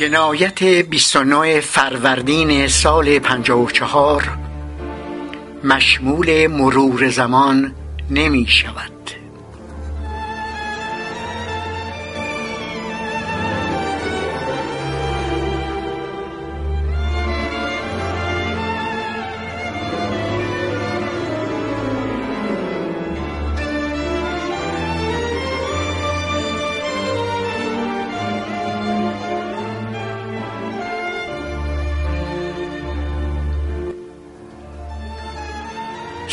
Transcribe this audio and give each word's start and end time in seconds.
جنایت 0.00 0.62
29 0.62 1.60
فروردین 1.60 2.68
سال 2.68 3.18
54 3.18 4.38
مشمول 5.64 6.46
مرور 6.46 7.08
زمان 7.08 7.74
نمی 8.10 8.46
شود. 8.46 8.99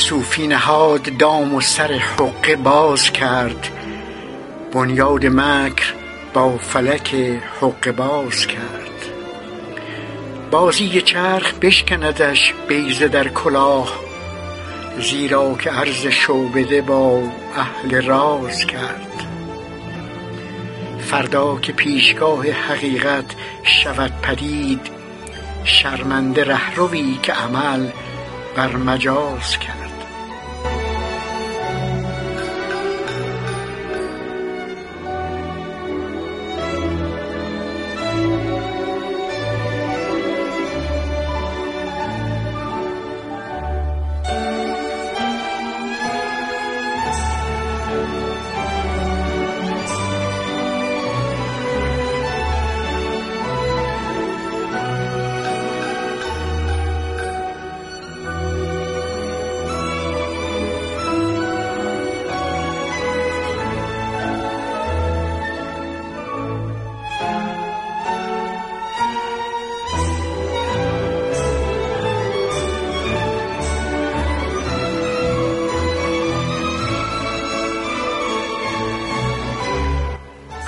صوفی 0.09 0.47
نهاد 0.47 1.17
دام 1.17 1.55
و 1.55 1.61
سر 1.61 1.91
حقه 1.93 2.55
باز 2.55 3.11
کرد. 3.11 3.69
بنیاد 4.73 5.25
مکر 5.25 5.93
با 6.33 6.57
فلک 6.57 7.15
حقه 7.61 7.91
باز 7.91 8.47
کرد. 8.47 9.05
بازی 10.51 11.01
چرخ 11.01 11.53
بشکندش 11.53 12.53
بیضه 12.67 13.07
در 13.07 13.27
کلاه 13.27 13.89
زیرا 14.99 15.55
که 15.55 15.69
عرض 15.69 16.05
شعبده 16.05 16.81
با 16.81 17.23
اهل 17.57 18.05
راز 18.05 18.65
کرد. 18.65 19.23
فردا 20.99 21.59
که 21.59 21.73
پیشگاه 21.73 22.51
حقیقت 22.51 23.35
شود 23.63 24.11
پدید 24.21 24.81
شرمنده 25.63 26.43
رهروی 26.43 27.19
که 27.23 27.33
عمل 27.33 27.87
بر 28.55 28.75
مجاز 28.75 29.59
کرد. 29.59 29.86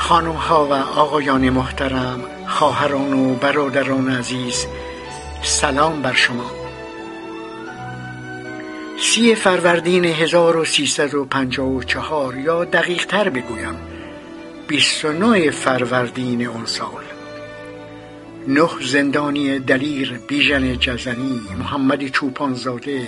خانم 0.09 0.31
ها 0.31 0.66
و 0.66 0.74
آقایان 0.74 1.50
محترم 1.50 2.24
خواهران 2.47 3.14
و 3.14 3.36
برادران 3.36 4.12
عزیز 4.12 4.66
سلام 5.42 6.02
بر 6.02 6.14
شما. 6.14 6.52
سی 9.00 9.36
فروردین 9.36 10.06
1354 10.06 12.38
یا 12.38 12.66
دقیق 12.66 13.06
تر 13.06 13.30
بگویم 13.30 13.75
29 14.68 15.52
فروردین 15.52 16.46
اون 16.46 16.66
سال. 16.66 17.03
نه 18.47 18.70
زندانی 18.81 19.59
دلیر 19.59 20.20
بیژن 20.28 20.80
جزنی 20.80 21.41
محمد 21.59 22.08
چوپانزاده 22.08 23.08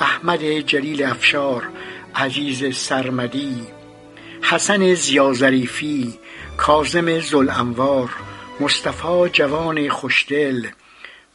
احمد 0.00 0.42
جلیل 0.42 1.02
افشار 1.02 1.68
عزیز 2.14 2.76
سرمدی 2.76 3.66
حسن 4.42 4.94
زیازریفی 4.94 6.14
کازم 6.60 7.20
زلانوار 7.20 8.10
مصطفی 8.60 9.28
جوان 9.32 9.88
خوشدل 9.88 10.68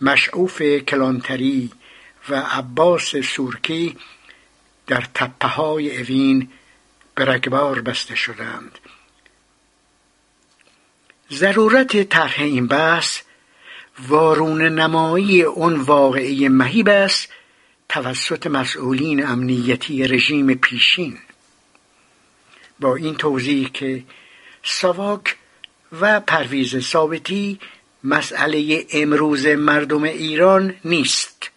مشعوف 0.01 0.61
کلانتری 0.61 1.71
و 2.29 2.35
عباس 2.35 3.15
سورکی 3.15 3.97
در 4.87 5.03
تپه 5.13 5.47
های 5.47 5.97
اوین 5.97 6.49
به 7.15 7.25
بسته 7.81 8.15
شدند. 8.15 8.79
ضرورت 11.31 12.03
طرح 12.09 12.35
این 12.37 12.67
بحث 12.67 13.21
وارون 14.07 14.61
نمایی 14.61 15.41
اون 15.41 15.75
واقعی 15.75 16.47
مهیب 16.47 16.89
است 16.89 17.29
توسط 17.89 18.47
مسئولین 18.47 19.25
امنیتی 19.25 20.07
رژیم 20.07 20.53
پیشین. 20.53 21.17
با 22.79 22.95
این 22.95 23.15
توضیح 23.15 23.69
که 23.69 24.03
ساواک 24.67 25.37
و 26.01 26.19
پرویز 26.19 26.79
ثابتی 26.79 27.59
مسئله 28.03 28.85
امروز 28.91 29.45
مردم 29.45 30.03
ایران 30.03 30.75
نیست. 30.85 31.51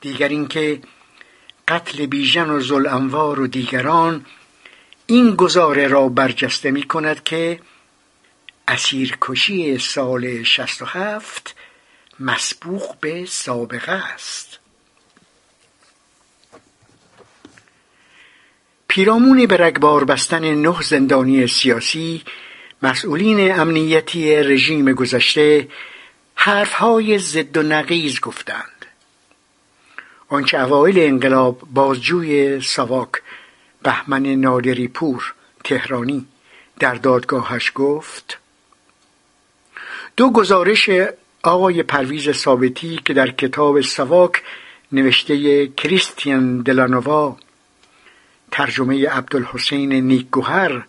دیگر 0.00 0.28
اینکه 0.28 0.80
قتل 1.68 2.06
بیژن 2.06 2.50
و 2.50 2.60
زلانوار 2.60 3.40
و 3.40 3.46
دیگران 3.46 4.26
این 5.06 5.36
گزاره 5.36 5.88
را 5.88 6.08
برجسته 6.08 6.70
می 6.70 6.82
کند 6.82 7.24
که 7.24 7.60
اسیرکشی 8.68 9.78
سال 9.78 10.42
67 10.42 11.54
مسبوق 12.20 12.96
به 13.00 13.26
سابقه 13.26 13.92
است. 13.92 14.61
پیرامون 18.92 19.46
به 19.46 19.56
رگبار 19.56 20.04
بستن 20.04 20.54
نه 20.54 20.82
زندانی 20.82 21.46
سیاسی 21.46 22.22
مسئولین 22.82 23.60
امنیتی 23.60 24.36
رژیم 24.36 24.92
گذشته 24.92 25.68
حرفهای 26.34 27.18
ضد 27.18 27.56
و 27.56 27.62
نقیز 27.62 28.20
گفتند. 28.20 28.86
آنچه 30.28 30.58
اوایل 30.58 30.98
انقلاب 30.98 31.60
بازجوی 31.74 32.60
ساواک 32.60 33.08
بهمن 33.82 34.26
نادری 34.26 34.88
پور 34.88 35.34
تهرانی 35.64 36.26
در 36.78 36.94
دادگاهش 36.94 37.72
گفت 37.74 38.38
دو 40.16 40.30
گزارش 40.30 40.90
آقای 41.42 41.82
پرویز 41.82 42.30
ثابتی 42.30 43.00
که 43.04 43.14
در 43.14 43.30
کتاب 43.30 43.80
سواک 43.80 44.42
نوشته 44.92 45.66
کریستیان 45.66 46.62
دلانووا 46.62 47.36
ترجمه 48.52 49.08
عبدالحسین 49.08 49.92
نیکگوهر 49.92 50.84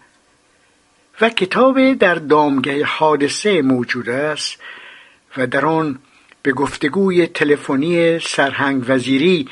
و 1.21 1.29
کتاب 1.29 1.93
در 1.93 2.15
دامگه 2.15 2.85
حادثه 2.85 3.61
موجود 3.61 4.09
است 4.09 4.59
و 5.37 5.47
در 5.47 5.65
آن 5.65 5.99
به 6.41 6.51
گفتگوی 6.51 7.27
تلفنی 7.27 8.19
سرهنگ 8.19 8.85
وزیری 8.87 9.49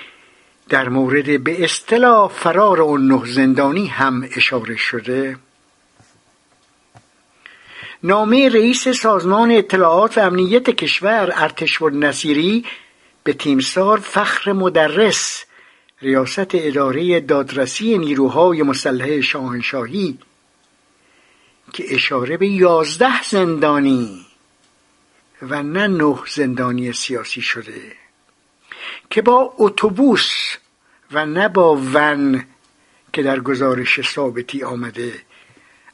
در 0.70 0.90
مورد 0.90 1.44
به 1.44 1.64
اصطلاح 1.64 2.30
فرار 2.30 2.82
اون 2.82 3.08
نه 3.08 3.26
زندانی 3.26 3.88
هم 3.88 4.30
اشاره 4.36 4.76
شده. 4.76 5.38
نامه 8.04 8.50
رئیس 8.50 8.88
سازمان 8.88 9.52
اطلاعات 9.52 10.18
و 10.18 10.22
امنیت 10.22 10.70
کشور 10.70 11.34
ارتشور 11.36 11.94
نصیری 11.94 12.66
به 13.24 13.34
تیمسار 13.34 14.00
فخر 14.00 14.52
مدرس 14.52 15.46
ریاست 16.02 16.56
اداره 16.56 17.20
دادرسی 17.20 17.98
نیروهای 17.98 18.64
مسلح 18.64 19.22
شاهنشاهی 19.22 20.18
که 21.74 21.96
اشاره 21.96 22.38
به 22.38 22.48
یازده 22.48 23.24
زندانی 23.24 24.26
و 25.42 25.64
نه 25.64 25.88
نه 25.88 26.16
زندانی 26.28 26.94
سیاسی 26.94 27.42
شده 27.42 27.82
که 29.10 29.22
با 29.22 29.54
اتوبوس 29.58 30.56
و 31.12 31.26
نه 31.26 31.48
با 31.48 31.76
ون 31.94 32.46
که 33.14 33.24
در 33.24 33.40
گزارش 33.40 34.02
ثابتی 34.02 34.64
آمده 34.64 35.22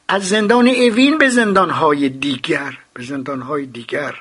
از 0.08 0.28
زندان 0.28 0.68
اوین 0.68 1.18
به 1.18 1.28
زندانهای 1.28 2.08
دیگر 2.08 2.78
به 2.94 3.02
زندانهای 3.02 3.66
دیگر 3.66 4.14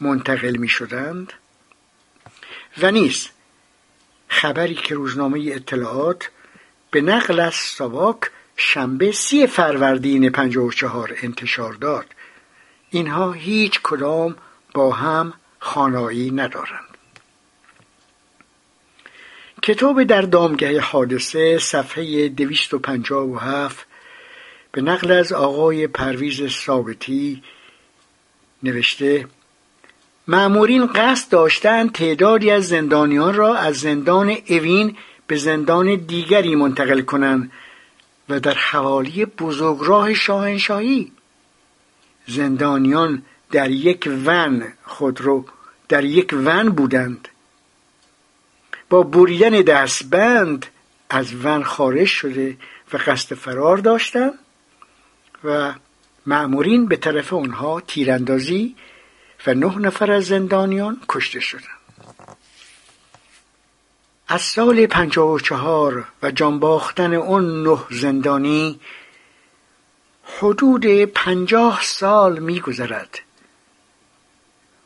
منتقل 0.00 0.56
می 0.56 0.68
شدند 0.68 1.32
و 2.78 2.90
نیست 2.90 3.35
خبری 4.28 4.74
که 4.74 4.94
روزنامه 4.94 5.50
اطلاعات 5.52 6.30
به 6.90 7.00
نقل 7.00 7.40
از 7.40 7.54
ساواک 7.54 8.20
شنبه 8.56 9.12
سی 9.12 9.46
فروردین 9.46 10.30
54 10.30 11.16
انتشار 11.22 11.72
داد. 11.72 12.06
اینها 12.90 13.32
هیچ 13.32 13.80
کدام 13.82 14.36
با 14.74 14.92
هم 14.92 15.32
خانایی 15.58 16.30
ندارند. 16.30 16.86
کتاب 19.62 20.02
در 20.02 20.22
دامگه 20.22 20.80
حادثه 20.80 21.58
صفحه 21.58 22.28
257 22.28 23.86
به 24.72 24.82
نقل 24.82 25.10
از 25.10 25.32
آقای 25.32 25.86
پرویز 25.86 26.46
ثابتی 26.46 27.42
نوشته 28.62 29.26
معمورین 30.28 30.86
قصد 30.86 31.30
داشتند 31.30 31.92
تعدادی 31.92 32.50
از 32.50 32.68
زندانیان 32.68 33.34
را 33.34 33.56
از 33.56 33.76
زندان 33.76 34.36
اوین 34.48 34.96
به 35.26 35.36
زندان 35.36 35.96
دیگری 35.96 36.54
منتقل 36.54 37.00
کنند 37.00 37.52
و 38.28 38.40
در 38.40 38.54
حوالی 38.54 39.24
بزرگراه 39.24 40.14
شاهنشاهی 40.14 41.12
زندانیان 42.26 43.22
در 43.50 43.70
یک 43.70 44.10
ون 44.26 44.64
خودرو 44.84 45.44
در 45.88 46.04
یک 46.04 46.32
ون 46.32 46.68
بودند. 46.68 47.28
با 48.90 49.02
بریدن 49.02 49.50
دستبند 49.50 50.66
از 51.10 51.44
ون 51.44 51.64
خارج 51.64 52.06
شده 52.06 52.56
و 52.92 52.96
قصد 53.06 53.36
فرار 53.36 53.76
داشتند 53.76 54.38
و 55.44 55.74
معمورین 56.26 56.86
به 56.86 56.96
طرف 56.96 57.32
آنها 57.32 57.80
تیراندازی 57.80 58.76
و 59.46 59.54
نه 59.54 59.78
نفر 59.78 60.12
از 60.12 60.24
زندانیان 60.24 61.00
کشته 61.08 61.40
شدند. 61.40 61.76
از 64.28 64.42
سال 64.42 64.86
پنجاه 64.86 65.30
و 65.30 65.38
چهار 65.38 66.04
و 66.22 66.30
جانباختن 66.30 67.14
اون 67.14 67.62
نه 67.62 67.78
زندانی 67.90 68.80
حدود 70.38 70.86
پنجاه 71.04 71.80
سال 71.82 72.38
میگذرد. 72.38 73.18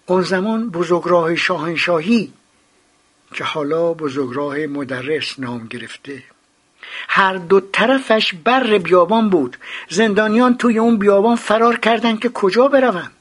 اون 0.06 0.22
زمان 0.22 0.70
بزرگراه 0.70 1.36
شاهنشاهی 1.36 2.32
که 3.34 3.44
حالا 3.44 3.94
بزرگراه 3.94 4.56
مدرس 4.56 5.38
نام 5.38 5.66
گرفته. 5.66 6.22
هر 7.08 7.34
دو 7.34 7.60
طرفش 7.60 8.34
بر 8.34 8.78
بیابان 8.78 9.30
بود. 9.30 9.56
زندانیان 9.88 10.56
توی 10.56 10.78
اون 10.78 10.96
بیابان 10.96 11.36
فرار 11.36 11.78
کردند 11.78 12.20
که 12.20 12.28
کجا 12.28 12.68
بروند؟ 12.68 13.12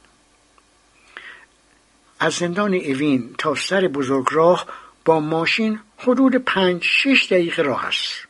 از 2.19 2.33
زندان 2.33 2.73
اوین 2.73 3.35
تا 3.37 3.55
سر 3.55 3.87
بزرگراه 3.87 4.65
با 5.05 5.19
ماشین 5.19 5.79
حدود 5.97 6.35
پنج 6.35 6.83
شش 6.83 7.27
دقیقه 7.31 7.61
راه 7.61 7.85
است. 7.85 8.27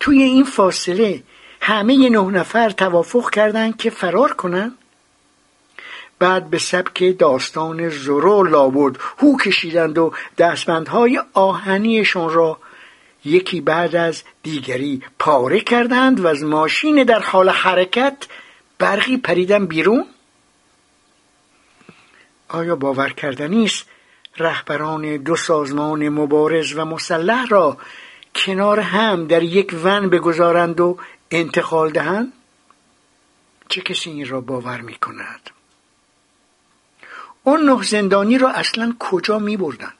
توی 0.00 0.22
این 0.22 0.44
فاصله 0.44 1.22
همه 1.60 2.08
نه 2.08 2.30
نفر 2.30 2.70
توافق 2.70 3.30
کردند 3.30 3.76
که 3.76 3.90
فرار 3.90 4.32
کنند. 4.32 4.78
بعد 6.18 6.50
به 6.50 6.58
سبک 6.58 7.18
داستان 7.18 7.88
زرو 7.88 8.42
لابد 8.42 8.96
هو 9.18 9.36
کشیدند 9.36 9.98
و 9.98 10.12
دستبندهای 10.38 11.20
آهنیشون 11.32 12.30
را 12.30 12.58
یکی 13.24 13.60
بعد 13.60 13.96
از 13.96 14.22
دیگری 14.42 15.02
پاره 15.18 15.60
کردند 15.60 16.20
و 16.20 16.26
از 16.26 16.42
ماشین 16.42 17.04
در 17.04 17.20
حال 17.20 17.48
حرکت 17.48 18.16
برقی 18.78 19.16
پریدن 19.16 19.66
بیرون. 19.66 20.06
آیا 22.52 22.76
باور 22.76 23.12
کردنی 23.12 23.64
است 23.64 23.86
رهبران 24.36 25.16
دو 25.16 25.36
سازمان 25.36 26.08
مبارز 26.08 26.72
و 26.76 26.84
مسلح 26.84 27.46
را 27.46 27.78
کنار 28.34 28.80
هم 28.80 29.26
در 29.26 29.42
یک 29.42 29.74
ون 29.84 30.08
بگذارند 30.10 30.80
و 30.80 30.98
انتقال 31.30 31.90
دهند؟ 31.90 32.32
چه 33.68 33.80
کسی 33.80 34.10
این 34.10 34.28
را 34.28 34.40
باور 34.40 34.80
می 34.80 34.94
کند 34.94 35.50
اون 37.42 37.62
نه 37.62 37.82
زندانی 37.82 38.38
را 38.38 38.50
اصلا 38.50 38.94
کجا 38.98 39.38
می 39.38 39.56
بردن؟ 39.56 39.92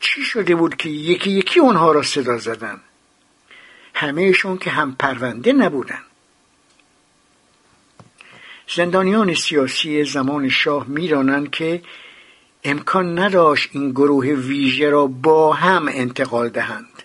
چی 0.00 0.22
شده 0.22 0.54
بود 0.54 0.76
که 0.76 0.88
یکی 0.88 1.30
یکی 1.30 1.60
اونها 1.60 1.92
را 1.92 2.02
صدا 2.02 2.38
زدن 2.38 2.80
همهشون 3.94 4.58
که 4.58 4.70
هم 4.70 4.96
پرونده 4.98 5.52
نبودن. 5.52 6.02
زندانیان 8.74 9.34
سیاسی 9.34 10.04
زمان 10.04 10.48
شاه 10.48 10.86
می‌دانند 10.88 11.50
که 11.50 11.82
امکان 12.64 13.18
نداشت 13.18 13.68
این 13.72 13.90
گروه 13.90 14.26
ویژه 14.26 14.90
را 14.90 15.06
با 15.06 15.52
هم 15.52 15.88
انتقال 15.88 16.48
دهند. 16.48 17.02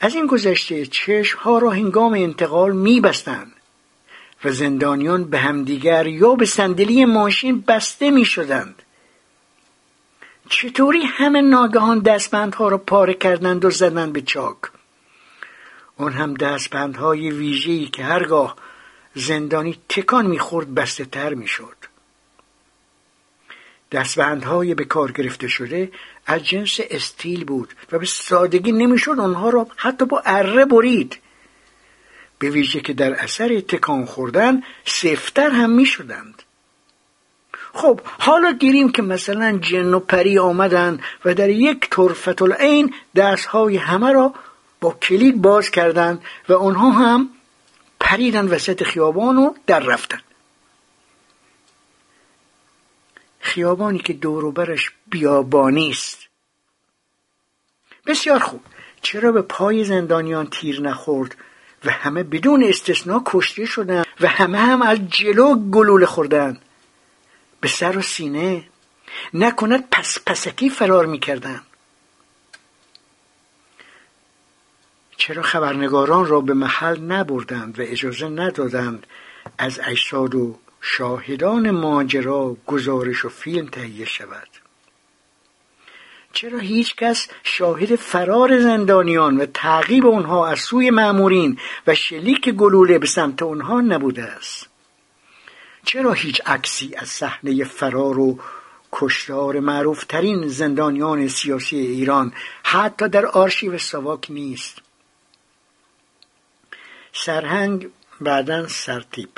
از 0.00 0.14
این 0.14 0.26
گذشته 0.26 0.86
چشم 0.86 1.38
ها 1.38 1.58
را 1.58 1.70
هنگام 1.70 2.12
انتقال 2.12 2.72
میبستند 2.72 3.52
و 4.44 4.52
زندانیان 4.52 5.24
به 5.24 5.38
همدیگر 5.38 6.06
یا 6.06 6.34
به 6.34 6.44
صندلی 6.44 7.04
ماشین 7.04 7.60
بسته 7.60 8.10
می 8.10 8.24
شدند 8.24 8.82
چطوری 10.48 11.02
همه 11.02 11.40
ناگهان 11.40 11.98
دستبندها 11.98 12.68
را 12.68 12.78
پاره 12.78 13.14
کردند 13.14 13.64
و 13.64 13.70
زدند 13.70 14.12
به 14.12 14.20
چاک؟ 14.20 14.58
اون 15.96 16.12
هم 16.12 16.34
دستبندهای 16.34 17.30
ویژه‌ای 17.30 17.86
که 17.86 18.04
هرگاه 18.04 18.56
زندانی 19.14 19.78
تکان 19.88 20.26
می‌خورد 20.26 20.74
بسته 20.74 21.04
تر 21.04 21.34
می‌شد 21.34 21.76
دستبندهای 23.92 24.74
به 24.74 24.84
کار 24.84 25.12
گرفته 25.12 25.48
شده 25.48 25.92
از 26.26 26.44
جنس 26.44 26.80
استیل 26.90 27.44
بود 27.44 27.74
و 27.92 27.98
به 27.98 28.06
سادگی 28.06 28.72
نمی‌شد 28.72 29.20
آنها 29.20 29.50
را 29.50 29.66
حتی 29.76 30.04
با 30.04 30.22
اره 30.24 30.64
برید 30.64 31.18
به 32.38 32.50
ویژه 32.50 32.80
که 32.80 32.92
در 32.92 33.14
اثر 33.14 33.60
تکان 33.60 34.04
خوردن 34.04 34.62
سفتر 34.84 35.50
هم 35.50 35.70
می 35.70 35.86
شدند. 35.86 36.42
خب 37.74 38.00
حالا 38.04 38.52
گیریم 38.52 38.92
که 38.92 39.02
مثلا 39.02 39.58
جن 39.58 39.94
و 39.94 40.00
پری 40.00 40.38
آمدند 40.38 41.02
و 41.24 41.34
در 41.34 41.50
یک 41.50 41.90
طرفت 41.90 42.42
العین 42.42 42.94
دستهای 43.16 43.76
همه 43.76 44.12
را 44.12 44.34
با 44.80 44.90
کلید 44.90 45.42
باز 45.42 45.70
کردند 45.70 46.22
و 46.48 46.52
آنها 46.52 46.90
هم 46.90 47.28
پریدن 48.12 48.48
وسط 48.48 48.82
خیابان 48.82 49.38
و 49.38 49.54
در 49.66 49.80
رفتن. 49.80 50.20
خیابانی 53.40 53.98
که 53.98 54.12
دوروبرش 54.12 54.90
بیابانی 55.06 55.90
است. 55.90 56.18
بسیار 58.06 58.38
خوب. 58.38 58.60
چرا 59.02 59.32
به 59.32 59.42
پای 59.42 59.84
زندانیان 59.84 60.46
تیر 60.46 60.80
نخورد 60.80 61.36
و 61.84 61.90
همه 61.90 62.22
بدون 62.22 62.64
استثنا 62.64 63.22
کشته 63.26 63.64
شدند 63.64 64.06
و 64.20 64.28
همه 64.28 64.58
هم 64.58 64.82
از 64.82 64.98
جلو 65.08 65.70
گلوله 65.70 66.06
خوردن 66.06 66.60
به 67.60 67.68
سر 67.68 67.98
و 67.98 68.02
سینه 68.02 68.64
نکند 69.34 69.88
پس 69.90 70.18
پسکی 70.26 70.70
فرار 70.70 71.06
می‌کردن 71.06 71.60
چرا 75.22 75.42
خبرنگاران 75.42 76.26
را 76.26 76.40
به 76.40 76.54
محل 76.54 77.00
نبردند 77.00 77.78
و 77.78 77.82
اجازه 77.82 78.28
ندادند 78.28 79.06
از 79.58 79.80
اجساد 79.84 80.34
و 80.34 80.58
شاهدان 80.80 81.70
ماجرا 81.70 82.56
گزارش 82.66 83.24
و 83.24 83.28
فیلم 83.28 83.66
تهیه 83.66 84.06
شود؟ 84.06 84.48
چرا 86.32 86.58
هیچ 86.58 86.96
کس 86.96 87.28
شاهد 87.42 87.96
فرار 87.96 88.60
زندانیان 88.60 89.36
و 89.36 89.46
تعقیب 89.46 90.06
آنها 90.06 90.46
از 90.46 90.58
سوی 90.58 90.90
مامورین 90.90 91.58
و 91.86 91.94
شلیک 91.94 92.48
گلوله 92.48 92.98
به 92.98 93.06
سمت 93.06 93.42
آنها 93.42 93.80
نبوده 93.80 94.22
است؟ 94.22 94.68
چرا 95.84 96.12
هیچ 96.12 96.40
عکسی 96.46 96.94
از 96.96 97.08
صحنه 97.08 97.64
فرار 97.64 98.18
و 98.18 98.38
کشتار 98.92 99.60
معروفترین 99.60 100.48
زندانیان 100.48 101.28
سیاسی 101.28 101.76
ایران 101.76 102.32
حتی 102.62 103.08
در 103.08 103.26
آرشیو 103.26 103.78
ساواک 103.78 104.26
نیست؟ 104.30 104.81
سرهنگ 107.12 107.88
بعدا 108.20 108.68
سرتیب 108.68 109.28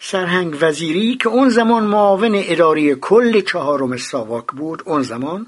سرهنگ 0.00 0.56
وزیری 0.60 1.16
که 1.16 1.28
اون 1.28 1.48
زمان 1.48 1.84
معاون 1.84 2.32
اداری 2.34 2.94
کل 2.94 3.40
چهارم 3.40 3.96
ساواک 3.96 4.46
بود 4.46 4.82
اون 4.86 5.02
زمان 5.02 5.46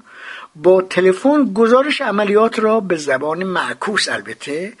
با 0.55 0.81
تلفن 0.81 1.53
گزارش 1.53 2.01
عملیات 2.01 2.59
را 2.59 2.79
به 2.79 2.95
زبان 2.95 3.43
معکوس 3.43 4.09
البته 4.09 4.73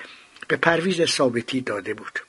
به 0.47 0.55
پرویز 0.55 1.05
ثابتی 1.05 1.61
داده 1.61 1.93
بود. 1.93 2.19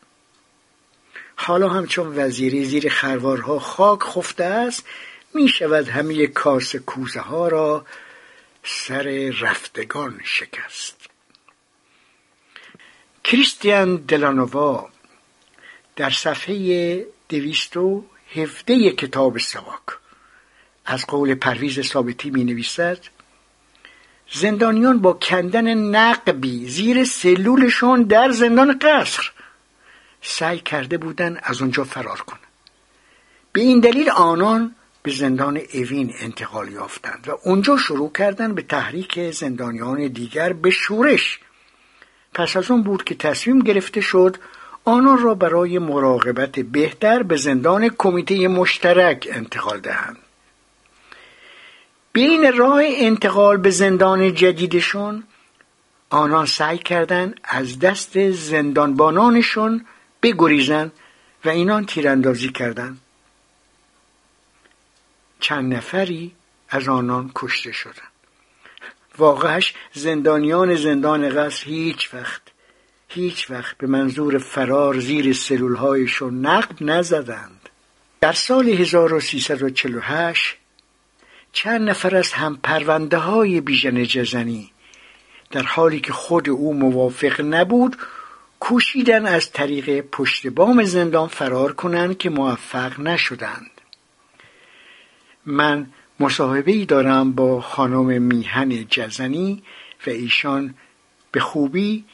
حالا 1.37 1.69
همچون 1.69 2.19
وزیری 2.19 2.65
زیر 2.65 2.89
خروارها 2.89 3.59
خاک 3.59 4.03
خفته 4.03 4.45
است 4.45 4.85
می 5.35 5.49
شود 5.49 5.89
همه 5.89 6.27
کاس 6.27 6.77
کوزه 6.77 7.21
ها 7.21 7.49
را 7.49 7.85
سر 8.65 9.33
رفتگان 9.41 10.21
شکست. 10.25 10.94
کریستیان 13.25 13.97
دلانووا 13.97 14.89
در 15.97 16.11
صفحه 16.11 17.07
دویست 17.29 17.77
و 17.77 18.05
هفته 18.35 18.91
کتاب 18.91 19.39
سواک 19.39 19.83
از 20.87 21.07
قول 21.07 21.35
پرویز 21.35 21.81
ثابتی 21.81 22.31
می 22.31 22.45
نویسد 22.45 22.99
زندانیان 24.33 24.99
با 24.99 25.13
کندن 25.13 25.75
نقبی 25.75 26.69
زیر 26.69 27.05
سلولشون 27.05 28.03
در 28.03 28.31
زندان 28.31 28.79
قصر 28.79 29.33
سعی 30.23 30.59
کرده 30.59 30.99
بودن 30.99 31.39
از 31.43 31.63
اونجا 31.63 31.85
فرار 31.85 32.21
کنن 32.21 32.39
به 33.53 33.61
این 33.61 33.81
دلیل 33.81 34.11
آنان 34.11 34.75
به 35.03 35.11
زندان 35.11 35.61
اوین 35.75 36.15
انتقال 36.21 36.73
یافتند 36.73 37.29
و 37.29 37.39
اونجا 37.45 37.77
شروع 37.77 38.13
کردند 38.13 38.55
به 38.55 38.63
تحریک 38.63 39.31
زندانیان 39.31 40.09
دیگر 40.09 40.53
به 40.53 40.71
شورش 40.71 41.41
پس 42.35 42.57
از 42.57 42.71
اون 42.71 42.83
بود 42.83 43.05
که 43.05 43.15
تصمیم 43.15 43.59
گرفته 43.59 44.01
شد 44.01 44.37
آنان 44.85 45.19
را 45.19 45.35
برای 45.35 45.79
مراقبت 45.79 46.61
بهتر 46.61 47.23
به 47.23 47.37
زندان 47.37 47.89
کمیته 47.89 48.49
مشترک 48.49 49.29
انتقال 49.33 49.81
دهند. 49.81 50.19
بین 52.13 52.53
راه 52.57 52.83
انتقال 52.85 53.57
به 53.57 53.71
زندان 53.71 54.35
جدیدشون 54.35 55.25
آنان 56.11 56.47
سعی 56.47 56.79
کردند 56.79 57.41
از 57.45 57.79
دست 57.79 58.31
زندانبانانشون 58.31 59.87
بگریزند 60.23 60.93
و 61.45 61.49
اینان 61.49 61.87
تیراندازی 61.87 62.49
کردند. 62.49 63.01
چند 65.41 65.75
نفری 65.75 66.33
از 66.69 66.89
آنان 66.89 67.31
کشته 67.35 67.73
شدند. 67.73 68.14
واقعش 69.19 69.75
زندانیان 69.93 70.75
زندان 70.75 71.29
قصر 71.29 71.67
هیچ 71.67 72.15
وقت 72.15 72.43
هیچ 73.09 73.51
وقت 73.51 73.79
به 73.79 73.87
منظور 73.87 74.39
فرار 74.39 75.01
زیر 75.01 75.33
سلولهایشون 75.33 76.47
نقد 76.47 76.77
نزدند. 76.81 77.69
در 78.21 78.33
سال 78.33 78.69
1348 78.69 80.57
چند 81.53 81.91
نفر 81.91 82.17
از 82.17 82.33
هم 82.33 82.59
پرونده 82.63 83.17
های 83.17 83.61
بیژن 83.61 84.05
جزنی 84.05 84.71
در 85.51 85.63
حالی 85.63 86.01
که 86.01 86.13
خود 86.13 86.49
او 86.49 86.75
موافق 86.75 87.41
نبود 87.41 87.97
کوشیدن 88.61 89.27
از 89.27 89.53
طریق 89.53 90.01
پشت 90.01 90.47
بام 90.47 90.85
زندان 90.85 91.29
فرار 91.29 91.73
کنند 91.73 92.19
که 92.19 92.31
موفق 92.31 93.01
نشدند. 93.01 93.71
من 95.47 95.87
مصاحبه 96.21 96.73
ای 96.73 96.85
دارم 96.85 97.33
با 97.33 97.61
خانم 97.61 98.23
میهن 98.23 98.87
جزنی 98.91 99.63
و 100.07 100.11
ایشان 100.11 100.75
به 101.33 101.41
خوبی 101.41 102.05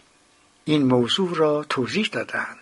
این 0.64 0.82
موضوع 0.82 1.34
را 1.34 1.64
توضیح 1.68 2.08
دادند 2.12 2.56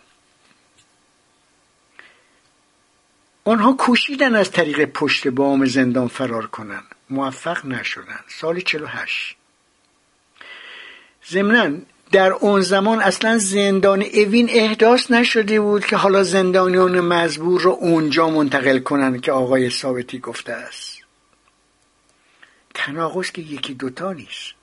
آنها 3.49 3.73
کوشیدن 3.73 4.35
از 4.35 4.51
طریق 4.51 4.85
پشت 4.85 5.29
بام 5.29 5.65
زندان 5.65 6.09
فرار 6.09 6.47
کنند. 6.47 6.85
موفق 7.11 7.67
نشدند. 7.67 8.25
سال 8.29 8.61
48 8.61 9.37
ضمنا 11.31 11.77
در 12.13 12.33
اون 12.33 12.61
زمان 12.61 13.01
اصلا 13.01 13.39
زندان 13.39 14.03
اوین 14.03 14.49
احداث 14.51 15.11
نشده 15.11 15.61
بود 15.61 15.85
که 15.85 15.97
حالا 15.97 16.23
زندانیان 16.23 17.01
مزبور 17.01 17.61
رو 17.61 17.71
اونجا 17.71 18.31
منتقل 18.31 18.79
کنند 18.79 19.21
که 19.21 19.33
آقای 19.33 19.71
ثابتی 19.71 20.19
گفته 20.19 20.53
است. 20.53 20.98
تناقض 22.79 23.31
که 23.31 23.43
یکی 23.43 23.75
دوتا 23.75 24.13
نیست. 24.13 24.55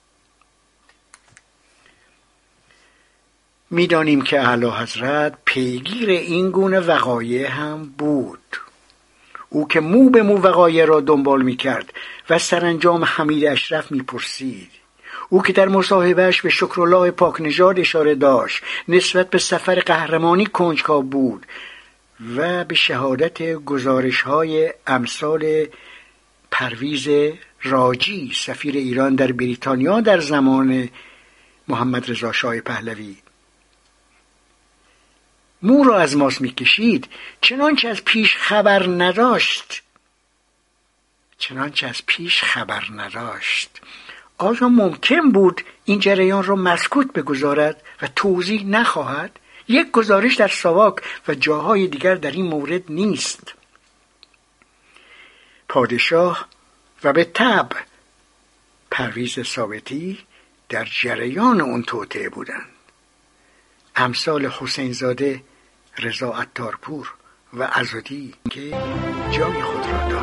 می‌دانیم 3.69 4.22
که 4.22 4.39
اعلی 4.39 4.69
حضرت 4.69 5.38
پیگیر 5.45 6.10
این 6.10 6.51
گونه 6.51 6.79
وقایع 6.79 7.48
هم 7.48 7.86
بود. 7.98 8.57
او 9.50 9.67
که 9.67 9.79
مو 9.79 10.10
به 10.10 10.24
مو 10.24 10.38
وقایع 10.38 10.86
را 10.86 11.01
دنبال 11.01 11.41
می‌کرد 11.41 11.93
و 12.29 12.39
سرانجام 12.39 13.03
حمید 13.03 13.45
اشرف 13.45 13.91
می‌پرسید. 13.91 14.72
او 15.29 15.41
که 15.41 15.53
در 15.53 15.67
مصاحبهش 15.67 16.41
به 16.41 16.50
شکرالله 16.50 17.12
پاک 17.12 17.41
نژاد 17.41 17.79
اشاره 17.79 18.15
داشت 18.15 18.63
نسبت 18.88 19.29
به 19.29 19.38
سفر 19.38 19.79
قهرمانی 19.79 20.45
کنجکاو 20.45 21.03
بود 21.03 21.45
و 22.36 22.63
به 22.63 22.75
شهادت 22.75 23.53
گزارش 23.53 24.22
های 24.22 24.74
امثال 24.88 25.65
پرویز 26.51 27.34
راجی 27.65 28.31
سفیر 28.36 28.75
ایران 28.75 29.15
در 29.15 29.31
بریتانیا 29.31 30.01
در 30.01 30.19
زمان 30.19 30.89
محمد 31.67 32.12
رضا 32.12 32.31
شاه 32.31 32.60
پهلوی. 32.60 33.15
مو 35.62 35.84
را 35.84 36.00
از 36.00 36.17
ماست 36.17 36.41
می‌کشید 36.41 37.07
چنانچه 37.41 37.88
از 37.88 38.05
پیش 38.05 38.36
خبر 38.36 38.88
نداشت. 38.88 39.84
چنانچه 41.38 41.88
از 41.88 42.01
پیش 42.05 42.43
خبر 42.43 42.84
نداشت. 42.95 43.81
آیا 44.38 44.69
ممکن 44.69 45.31
بود 45.31 45.62
این 45.86 46.00
جریان 46.00 46.43
را 46.43 46.55
مسکوت 46.55 47.13
بگذارد 47.13 47.84
و 48.01 48.07
توضیح 48.15 48.65
نخواهد؟ 48.65 49.39
یک 49.67 49.91
گزارش 49.91 50.36
در 50.36 50.48
ساواک 50.48 50.95
و 51.27 51.34
جاهای 51.36 51.88
دیگر 51.88 52.15
در 52.15 52.31
این 52.31 52.45
مورد 52.45 52.84
نیست. 52.89 53.53
پادشاه 55.69 56.48
و 57.05 57.13
به 57.13 57.24
تب 57.24 57.69
پرویز 58.91 59.39
ثابتی 59.39 60.19
در 60.69 60.85
جریان 60.85 61.62
اون 61.62 61.83
توطعه 61.83 62.29
بودند 62.29 62.65
امثال 63.95 64.45
حسین 64.45 64.93
زاده 64.93 65.41
رضا 66.00 66.31
عطارپور 66.33 67.13
و 67.53 67.69
ازادی 67.74 68.33
که 68.50 68.69
جای 69.31 69.62
خود 69.62 69.85
را 69.85 70.14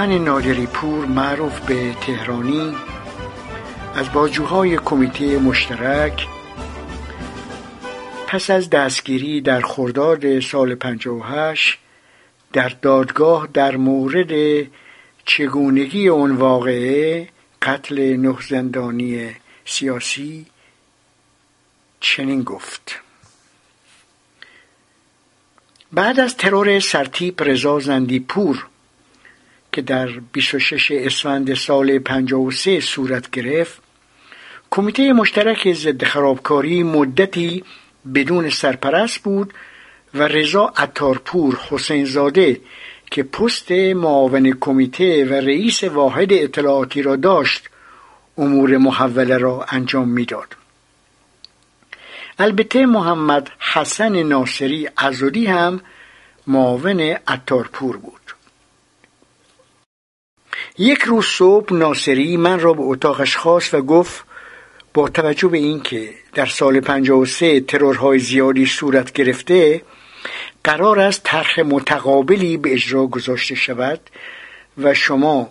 بهمن 0.00 0.24
نادری 0.24 0.66
پور 0.66 1.06
معروف 1.06 1.60
به 1.60 1.94
تهرانی 2.00 2.74
از 3.94 4.12
باجوهای 4.12 4.76
کمیته 4.76 5.38
مشترک 5.38 6.26
پس 8.26 8.50
از 8.50 8.70
دستگیری 8.70 9.40
در 9.40 9.60
خرداد 9.60 10.40
سال 10.40 10.74
58 10.74 11.78
در 12.52 12.68
دادگاه 12.68 13.48
در 13.54 13.76
مورد 13.76 14.66
چگونگی 15.24 16.08
اون 16.08 16.30
واقعه 16.30 17.28
قتل 17.62 18.16
نه 18.16 18.36
زندانی 18.48 19.30
سیاسی 19.64 20.46
چنین 22.00 22.42
گفت. 22.42 23.00
بعد 25.92 26.20
از 26.20 26.36
ترور 26.36 26.80
سرتیپ 26.80 27.42
رضا 27.42 27.78
زندی 27.80 28.20
پور 28.20 28.69
که 29.72 29.82
در 29.82 30.08
26 30.32 30.90
اسفند 30.90 31.54
سال 31.54 31.98
53 31.98 32.80
صورت 32.80 33.30
گرفت 33.30 33.82
کمیته 34.70 35.12
مشترک 35.12 35.72
ضد 35.72 36.04
خرابکاری 36.04 36.82
مدتی 36.82 37.64
بدون 38.14 38.50
سرپرست 38.50 39.18
بود 39.18 39.54
و 40.14 40.22
رضا 40.22 40.72
عطارپور 40.76 41.58
حسین 41.70 42.04
زاده 42.04 42.60
که 43.10 43.22
پست 43.22 43.72
معاون 43.72 44.56
کمیته 44.60 45.24
و 45.24 45.32
رئیس 45.32 45.84
واحد 45.84 46.32
اطلاعاتی 46.32 47.02
را 47.02 47.16
داشت 47.16 47.68
امور 48.38 48.76
محوله 48.76 49.38
را 49.38 49.66
انجام 49.68 50.08
می‌داد. 50.08 50.56
البته 52.38 52.86
محمد 52.86 53.50
حسن 53.58 54.22
ناصری 54.22 54.88
عزادی 54.98 55.46
هم 55.46 55.80
معاون 56.46 57.00
عطارپور 57.00 57.96
بود 57.96 58.19
یک 60.80 61.02
روز 61.02 61.26
صبح 61.26 61.74
ناصری 61.74 62.36
من 62.36 62.60
را 62.60 62.72
به 62.72 62.82
اتاقش 62.82 63.36
خواست 63.36 63.74
و 63.74 63.80
گفت 63.80 64.24
با 64.94 65.08
توجه 65.08 65.48
به 65.48 65.58
اینکه 65.58 66.10
در 66.34 66.46
سال 66.46 66.80
53 66.80 67.60
ترورهای 67.60 68.18
زیادی 68.18 68.66
صورت 68.66 69.12
گرفته 69.12 69.82
قرار 70.64 71.00
است 71.00 71.20
طرح 71.24 71.60
متقابلی 71.60 72.56
به 72.56 72.72
اجرا 72.72 73.06
گذاشته 73.06 73.54
شود 73.54 74.00
و 74.78 74.94
شما 74.94 75.50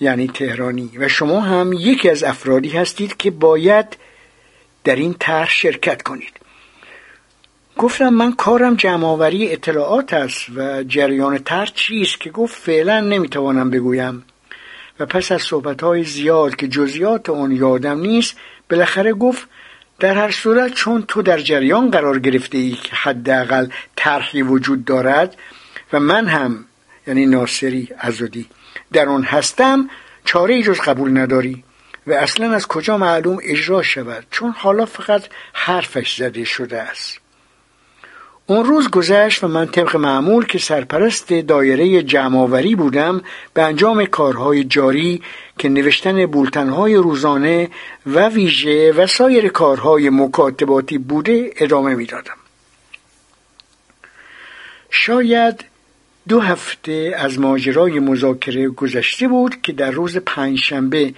یعنی 0.00 0.28
تهرانی 0.28 0.90
و 0.98 1.08
شما 1.08 1.40
هم 1.40 1.72
یکی 1.72 2.08
از 2.08 2.22
افرادی 2.22 2.70
هستید 2.70 3.16
که 3.16 3.30
باید 3.30 3.96
در 4.84 4.96
این 4.96 5.14
طرح 5.18 5.50
شرکت 5.50 6.02
کنید. 6.02 6.32
گفتم 7.76 8.08
من 8.08 8.32
کارم 8.32 8.74
جمعآوری 8.74 9.52
اطلاعات 9.52 10.12
است 10.12 10.46
و 10.56 10.82
جریان 10.82 11.38
طرح 11.38 11.70
چیست 11.74 12.20
که 12.20 12.30
گفت 12.30 12.54
فعلا 12.54 13.00
نمی‌توانم 13.00 13.70
بگویم. 13.70 14.24
و 15.00 15.06
پس 15.06 15.32
از 15.32 15.42
صحبتهای 15.42 16.04
زیاد 16.04 16.56
که 16.56 16.68
جزیات 16.68 17.30
آن 17.30 17.52
یادم 17.52 18.00
نیست 18.00 18.36
بالاخره 18.70 19.12
گفت 19.12 19.48
در 19.98 20.14
هر 20.14 20.30
صورت 20.30 20.74
چون 20.74 21.04
تو 21.08 21.22
در 21.22 21.38
جریان 21.38 21.90
قرار 21.90 22.18
گرفته 22.18 22.58
ای 22.58 22.72
که 22.72 22.96
حداقل 22.96 23.66
طرحی 23.96 24.42
وجود 24.42 24.84
دارد 24.84 25.36
و 25.92 26.00
من 26.00 26.26
هم 26.26 26.64
یعنی 27.06 27.26
ناصری 27.26 27.88
ازودی 27.98 28.46
در 28.92 29.08
آن 29.08 29.22
هستم 29.22 29.90
چاره 30.24 30.62
جز 30.62 30.80
قبول 30.80 31.18
نداری 31.18 31.64
و 32.06 32.12
اصلا 32.12 32.52
از 32.52 32.66
کجا 32.66 32.98
معلوم 32.98 33.38
اجرا 33.42 33.82
شود؟ 33.82 34.26
چون 34.30 34.50
حالا 34.50 34.86
فقط 34.86 35.22
حرفش 35.52 36.16
زده 36.16 36.44
شده 36.44 36.82
است. 36.82 37.19
اون 38.50 38.64
روز 38.64 38.90
گذشت 38.90 39.44
و 39.44 39.48
من 39.48 39.66
طبق 39.66 39.96
معمول 39.96 40.46
که 40.46 40.58
سرپرست 40.58 41.32
دایره 41.32 42.02
جمعآوری 42.02 42.74
بودم 42.74 43.22
به 43.54 43.62
انجام 43.62 44.04
کارهای 44.04 44.64
جاری 44.64 45.22
که 45.58 45.68
نوشتن 45.68 46.26
بولتنهای 46.26 46.94
روزانه 46.94 47.70
و 48.06 48.28
ویژه 48.28 48.92
و 48.92 49.06
سایر 49.06 49.48
کارهای 49.48 50.10
مکاتباتی 50.10 50.98
بوده 50.98 51.52
ادامه 51.56 51.94
می‌دادم. 51.94 52.36
شاید 54.90 55.64
دو 56.28 56.40
هفته 56.40 57.14
از 57.16 57.38
ماجرای 57.38 57.98
مذاکره 57.98 58.68
گذشته 58.68 59.28
بود 59.28 59.62
که 59.62 59.72
در 59.72 59.90
روز 59.90 60.16
پنجشنبه 60.16 61.14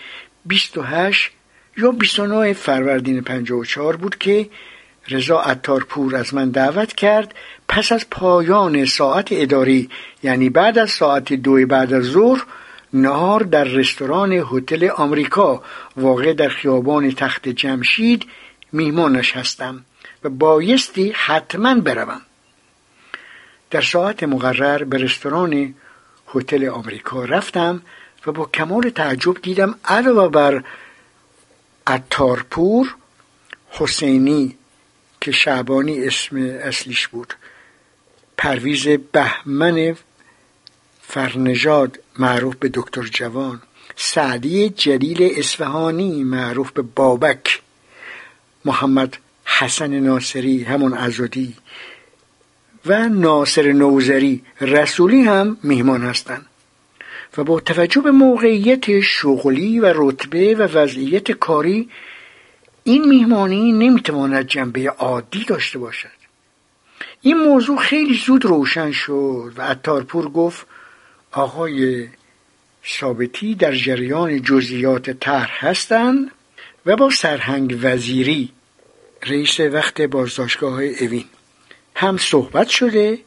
28 0.47 1.31
یا 1.77 1.91
29 1.91 2.53
فروردین 2.53 3.21
54 3.21 3.97
بود 3.97 4.19
که 4.19 4.49
رضا 5.09 5.41
عطارپور 5.41 6.17
از 6.17 6.35
من 6.35 6.51
دعوت 6.51 6.93
کرد 6.93 7.35
پس 7.69 7.93
از 7.93 8.11
پایان 8.11 8.85
ساعت 8.85 9.29
اداری 9.31 9.91
یعنی 10.23 10.51
بعد 10.51 10.79
از 10.79 10.91
ساعت 10.91 11.33
دو 11.33 11.67
بعد 11.67 11.93
از 11.93 12.05
ظهر 12.05 12.45
نهار 12.93 13.43
در 13.43 13.65
رستوران 13.65 14.33
هتل 14.33 14.89
آمریکا 14.97 15.63
واقع 15.97 16.33
در 16.33 16.49
خیابان 16.49 17.11
تخت 17.11 17.49
جمشید 17.49 18.27
میهمانش 18.73 19.37
هستم 19.37 19.85
و 20.25 20.29
بایستی 20.29 21.13
حتما 21.17 21.75
بروم. 21.75 22.21
در 23.71 23.81
ساعت 23.81 24.23
مقرر 24.23 24.85
به 24.85 24.99
رستوران 24.99 25.75
هتل 26.35 26.69
آمریکا 26.69 27.25
رفتم 27.25 27.83
و 28.27 28.33
با 28.33 28.47
کمال 28.55 28.91
تعجب 28.91 29.43
دیدم 29.43 29.75
علاوه 29.85 30.29
بر 30.29 30.65
عطارپور 31.87 32.95
حسینی 33.71 34.57
که 35.23 35.33
شعبانی 35.33 36.07
اسم 36.07 36.37
اصلیش 36.63 37.09
بود. 37.09 37.35
پرویز 38.37 38.89
بهمن 38.89 39.97
فرنژاد 41.03 41.99
معروف 42.19 42.57
به 42.57 42.71
دکتر 42.75 43.03
جوان. 43.03 43.63
سعدی 43.97 44.69
جلیل 44.69 45.33
اصفهانی 45.37 46.25
معروف 46.25 46.73
به 46.73 46.83
بابک. 46.83 47.63
محمد 48.65 49.17
حسن 49.45 49.95
ناصری 49.95 50.63
همون 50.63 50.95
ازودی 50.95 51.55
و 52.87 53.09
ناصر 53.09 53.73
نوزری 53.73 54.43
رسولی 54.61 55.23
هم 55.23 55.57
میهمان 55.63 56.03
هستند 56.03 56.47
و 57.37 57.45
با 57.45 57.61
توجه 57.61 58.01
به 58.01 58.11
موقعیت 58.11 59.01
شغلی 59.01 59.81
و 59.81 59.93
رتبه 59.97 60.55
و 60.55 60.63
وضعیت 60.63 61.33
کاری 61.33 61.91
این 62.85 63.09
میهمانی 63.09 63.73
نمی‌تواند 63.73 64.47
جنبه 64.47 64.91
عادی 64.91 65.45
داشته 65.45 65.79
باشد. 65.79 66.23
این 67.21 67.37
موضوع 67.37 67.79
خیلی 67.79 68.15
زود 68.15 68.45
روشن 68.45 68.93
شد 68.93 69.53
و 69.57 69.63
اتارپور 69.63 70.29
گفت 70.29 70.67
آقای 71.33 72.09
ثابتی 72.87 73.55
در 73.55 73.73
جریان 73.73 74.43
جزئیات 74.43 75.11
طرح 75.11 75.67
هستند 75.67 76.31
و 76.87 76.97
با 76.97 77.11
سرهنگ 77.11 77.79
وزیری 77.83 78.53
رئیس 79.27 79.61
وقت 79.61 80.03
بازداشتگاه 80.03 80.83
اوین 80.83 81.25
هم 81.95 82.17
صحبت 82.17 82.69
شده 82.69 83.19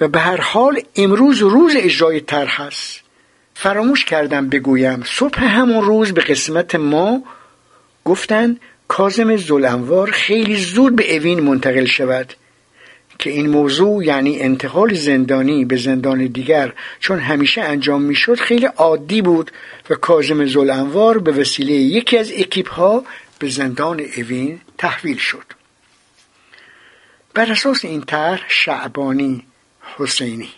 و 0.00 0.08
به 0.08 0.18
هر 0.18 0.40
حال 0.40 0.82
امروز 0.96 1.38
روز 1.38 1.72
اجرای 1.76 2.20
طرح 2.20 2.60
است 2.60 3.00
فراموش 3.54 4.04
کردم 4.04 4.48
بگویم 4.48 5.02
صبح 5.06 5.44
همون 5.44 5.84
روز 5.84 6.12
به 6.12 6.20
قسمت 6.20 6.74
ما 6.74 7.22
گفتند 8.04 8.60
کازم 8.88 9.36
زلنوار 9.36 10.10
خیلی 10.10 10.56
زود 10.56 10.96
به 10.96 11.16
اوین 11.16 11.40
منتقل 11.40 11.84
شود 11.84 12.34
که 13.18 13.30
این 13.30 13.48
موضوع 13.48 14.04
یعنی 14.04 14.40
انتقال 14.40 14.94
زندانی 14.94 15.64
به 15.64 15.76
زندان 15.76 16.26
دیگر 16.26 16.72
چون 17.00 17.18
همیشه 17.18 17.60
انجام 17.60 18.02
می‌شد 18.02 18.34
خیلی 18.34 18.66
عادی 18.66 19.22
بود 19.22 19.50
و 19.90 19.94
کازم 19.94 20.46
زلنوار 20.46 21.18
به 21.18 21.32
وسیله 21.32 21.72
یکی 21.72 22.18
از 22.18 22.32
اکیپ 22.36 22.70
ها 22.70 23.04
به 23.38 23.48
زندان 23.48 24.00
اوین 24.16 24.60
تحویل 24.78 25.16
شد. 25.16 25.44
بر 27.34 27.50
اساس 27.50 27.84
این 27.84 28.00
طرح 28.00 28.44
شعبانی 28.48 29.44
حسینی 29.96 30.48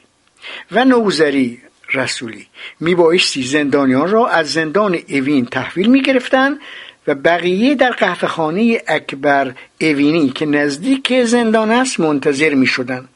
و 0.73 0.85
نوزری 0.85 1.63
رسولی 1.95 2.47
میبایستی 2.81 3.43
زندانیان 3.43 4.11
را 4.11 4.29
از 4.29 4.53
زندان 4.53 4.99
اوین 5.09 5.47
تحویل 5.47 5.91
می‌گرفتند 5.91 6.61
و 7.07 7.15
بقیه 7.15 7.75
در 7.75 7.91
قهوهخانه 7.91 8.83
اکبر 8.87 9.55
اوینی 9.81 10.31
که 10.31 10.47
نزدیک 10.47 11.25
زندان 11.25 11.71
است 11.71 12.01
منتظر 12.01 12.55
می 12.55 12.67
شدن. 12.67 13.09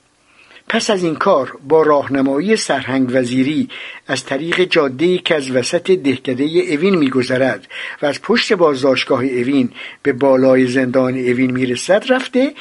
پس 0.68 0.90
از 0.90 1.04
این 1.04 1.14
کار 1.14 1.58
با 1.68 1.82
راهنمایی 1.82 2.56
سرهنگ 2.56 3.10
وزیری 3.12 3.68
از 4.06 4.24
طریق 4.24 4.64
جاده 4.64 5.18
که 5.18 5.34
از 5.34 5.50
وسط 5.50 5.90
دهکده 5.90 6.44
اوین 6.44 6.94
میگذرد 6.94 7.66
و 8.02 8.06
از 8.06 8.22
پشت 8.22 8.52
بازداشتگاه 8.52 9.24
اوین 9.24 9.70
به 10.02 10.12
بالای 10.12 10.66
زندان 10.66 11.14
اوین 11.14 11.50
می‌رسد 11.50 12.04
رفته 12.08 12.54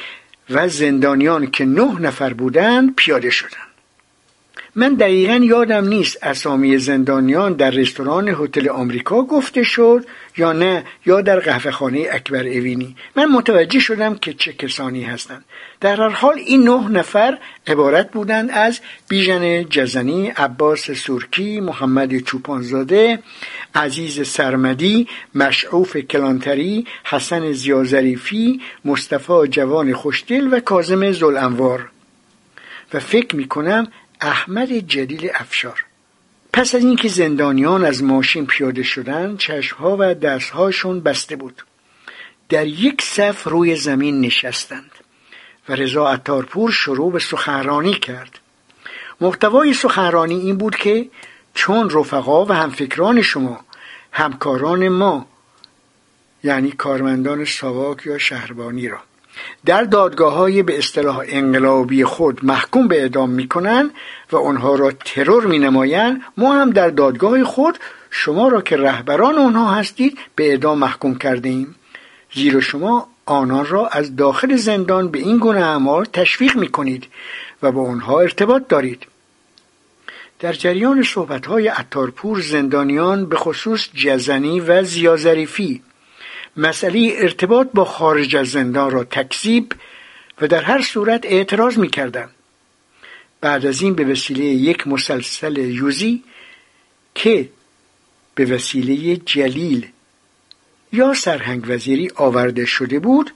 و 0.50 0.68
زندانیان 0.68 1.50
که 1.50 1.64
نه 1.64 2.00
نفر 2.00 2.32
بودند 2.32 2.94
پیاده 2.96 3.30
شدند 3.30 3.67
من 4.74 4.94
دقیقا 4.94 5.34
یادم 5.34 5.88
نیست 5.88 6.18
اسامی 6.22 6.78
زندانیان 6.78 7.52
در 7.52 7.70
رستوران 7.70 8.28
هتل 8.28 8.68
آمریکا 8.68 9.22
گفته 9.22 9.62
شد 9.62 10.04
یا 10.36 10.52
نه 10.52 10.84
یا 11.06 11.20
در 11.20 11.40
قهوه 11.40 11.70
خانه 11.70 12.06
اکبر 12.10 12.46
اوینی. 12.46 12.96
من 13.16 13.24
متوجه 13.24 13.80
شدم 13.80 14.14
که 14.14 14.32
چه 14.32 14.52
کسانی 14.52 15.02
هستند. 15.02 15.44
در 15.80 15.96
هر 15.96 16.08
حال 16.08 16.38
این 16.38 16.68
نه 16.68 16.88
نفر 16.88 17.38
عبارت 17.66 18.10
بودند 18.10 18.50
از 18.50 18.80
بیژن 19.08 19.64
جزنی 19.64 20.28
عباس 20.28 20.90
سورکی 20.90 21.60
محمد 21.60 22.18
چوپانزاده 22.18 23.18
عزیز 23.74 24.28
سرمدی 24.28 25.08
مشعوف 25.34 25.96
کلانتری 25.96 26.86
حسن 27.04 27.52
زیازریفی 27.52 28.60
مصطفی 28.84 29.48
جوان 29.50 29.94
خوشدل 29.94 30.48
و 30.52 30.60
کازم 30.60 31.12
زلانوار 31.12 31.90
و 32.94 33.00
فکر 33.00 33.36
می 33.36 33.48
کنم 33.48 33.86
احمد 34.20 34.72
جلیل 34.72 35.30
افشار. 35.34 35.84
پس 36.52 36.74
از 36.74 36.84
اینکه 36.84 37.08
زندانیان 37.08 37.84
از 37.84 38.02
ماشین 38.02 38.46
پیاده 38.46 38.82
شدند 38.82 39.38
چشمها 39.38 39.96
و 40.00 40.14
دستهاشون 40.14 41.00
بسته 41.00 41.36
بود. 41.36 41.62
در 42.48 42.66
یک 42.66 43.02
صف 43.02 43.46
روی 43.46 43.76
زمین 43.76 44.20
نشستند 44.20 44.90
و 45.68 45.72
رضا 45.72 46.08
عطارپور 46.08 46.70
شروع 46.70 47.12
به 47.12 47.18
سخنرانی 47.18 47.94
کرد. 47.94 48.38
محتوای 49.20 49.74
سخنرانی 49.74 50.34
این 50.34 50.56
بود 50.56 50.76
که 50.76 51.08
چون 51.54 51.90
رفقا 51.90 52.44
و 52.44 52.52
همفکران 52.52 53.22
شما 53.22 53.60
همکاران 54.12 54.88
ما 54.88 55.26
یعنی 56.44 56.70
کارمندان 56.70 57.44
ساواک 57.44 58.06
یا 58.06 58.18
شهربانی 58.18 58.88
را. 58.88 59.00
در 59.66 59.82
دادگاه 59.82 60.34
های 60.34 60.62
به 60.62 60.78
اصطلاح 60.78 61.22
انقلابی 61.28 62.04
خود 62.04 62.44
محکوم 62.44 62.88
به 62.88 63.00
اعدام 63.00 63.30
می 63.30 63.48
کنند 63.48 63.90
و 64.32 64.36
آنها 64.36 64.74
را 64.74 64.90
ترور 64.90 65.46
می 65.46 65.58
نمایند 65.58 66.20
ما 66.36 66.54
هم 66.54 66.70
در 66.70 66.90
دادگاه 66.90 67.44
خود 67.44 67.78
شما 68.10 68.48
را 68.48 68.60
که 68.60 68.76
رهبران 68.76 69.38
آنها 69.38 69.74
هستید 69.74 70.18
به 70.36 70.50
اعدام 70.50 70.78
محکوم 70.78 71.14
کرده 71.14 71.48
ایم 71.48 71.74
زیرا 72.34 72.60
شما 72.60 73.08
آنان 73.26 73.66
را 73.66 73.86
از 73.86 74.16
داخل 74.16 74.56
زندان 74.56 75.08
به 75.08 75.18
این 75.18 75.38
گونه 75.38 75.60
اعمال 75.60 76.04
تشویق 76.04 76.56
می 76.56 76.68
کنید 76.68 77.06
و 77.62 77.72
با 77.72 77.88
آنها 77.88 78.20
ارتباط 78.20 78.62
دارید. 78.68 79.06
در 80.40 80.52
جریان 80.52 81.02
صحبتهای 81.02 81.68
اتارپور 81.68 82.40
زندانیان 82.40 83.26
به 83.26 83.36
خصوص 83.36 83.88
جزنی 83.94 84.60
و 84.60 84.82
زیازریفی 84.82 85.82
مسئله 86.58 87.12
ارتباط 87.16 87.68
با 87.74 87.84
خارج 87.84 88.36
از 88.36 88.48
زندان 88.48 88.90
را 88.90 89.04
تکذیب 89.04 89.72
و 90.40 90.48
در 90.48 90.62
هر 90.62 90.82
صورت 90.82 91.26
اعتراض 91.26 91.78
می 91.78 91.88
کردن. 91.88 92.30
بعد 93.40 93.66
از 93.66 93.82
این 93.82 93.94
به 93.94 94.04
وسیله 94.04 94.44
یک 94.44 94.86
مسلسل 94.86 95.56
یوزی 95.56 96.22
که 97.14 97.48
به 98.34 98.44
وسیله 98.44 99.16
جلیل 99.16 99.88
یا 100.92 101.14
سرهنگ 101.14 101.64
وزیری 101.68 102.10
آورده 102.14 102.64
شده 102.64 102.98
بود 102.98 103.30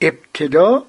ابتدا 0.00 0.84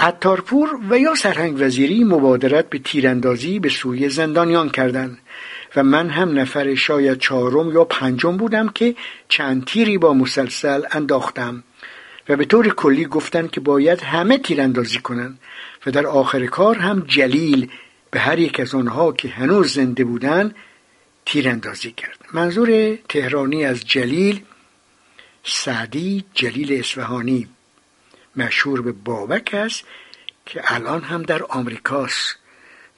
عطارپور 0.00 0.80
و 0.90 0.98
یا 0.98 1.14
سرهنگ 1.14 1.56
وزیری 1.60 2.04
مبادرت 2.04 2.70
به 2.70 2.78
تیراندازی 2.78 3.58
به 3.58 3.68
سوی 3.68 4.08
زندانیان 4.08 4.68
کردند 4.68 5.18
و 5.76 5.82
من 5.82 6.10
هم 6.10 6.38
نفر 6.38 6.74
شاید 6.74 7.18
چهارم 7.18 7.72
یا 7.72 7.84
پنجم 7.84 8.36
بودم 8.36 8.68
که 8.68 8.94
چند 9.28 9.64
تیری 9.64 9.98
با 9.98 10.14
مسلسل 10.14 10.82
انداختم. 10.90 11.64
و 12.28 12.36
به 12.36 12.44
طور 12.44 12.68
کلی 12.68 13.04
گفتند 13.04 13.50
که 13.50 13.60
باید 13.60 14.00
همه 14.00 14.38
تیراندازی 14.38 14.98
کنند 14.98 15.38
و 15.86 15.90
در 15.90 16.06
آخر 16.06 16.46
کار 16.46 16.78
هم 16.78 17.04
جلیل 17.08 17.70
به 18.10 18.20
هر 18.20 18.38
یک 18.38 18.60
از 18.60 18.74
آنها 18.74 19.12
که 19.12 19.28
هنوز 19.28 19.72
زنده 19.72 20.04
بودند 20.04 20.54
تیراندازی 21.26 21.92
کرد. 21.92 22.18
منظور 22.32 22.98
تهرانی 23.08 23.64
از 23.64 23.86
جلیل 23.86 24.42
سعدی 25.44 26.24
جلیل 26.34 26.78
اصفهانی. 26.78 27.48
مشهور 28.36 28.82
به 28.82 28.92
بابک 28.92 29.54
است 29.54 29.84
که 30.46 30.74
الان 30.74 31.02
هم 31.02 31.22
در 31.22 31.42
آمریکاست. 31.42 32.39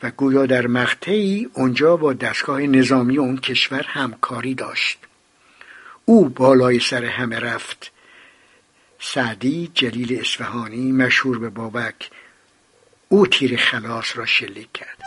و 0.02 0.10
گویا 0.10 0.46
در 0.46 0.66
مقطعی 0.66 1.48
اونجا 1.54 1.96
با 1.96 2.12
دستگاه 2.12 2.60
نظامی 2.60 3.18
اون 3.18 3.36
کشور 3.36 3.82
همکاری 3.82 4.54
داشت. 4.54 4.98
او 6.04 6.28
بالای 6.28 6.80
سر 6.80 7.04
همه 7.04 7.38
رفت. 7.38 7.92
سعدی 9.00 9.70
جلیل 9.74 10.20
اصفهانی 10.20 10.92
مشهور 10.92 11.38
به 11.38 11.48
بابک 11.48 12.10
او 13.08 13.26
تیر 13.26 13.56
خلاص 13.56 14.18
را 14.18 14.26
شلیک 14.26 14.68
کرد. 14.72 15.02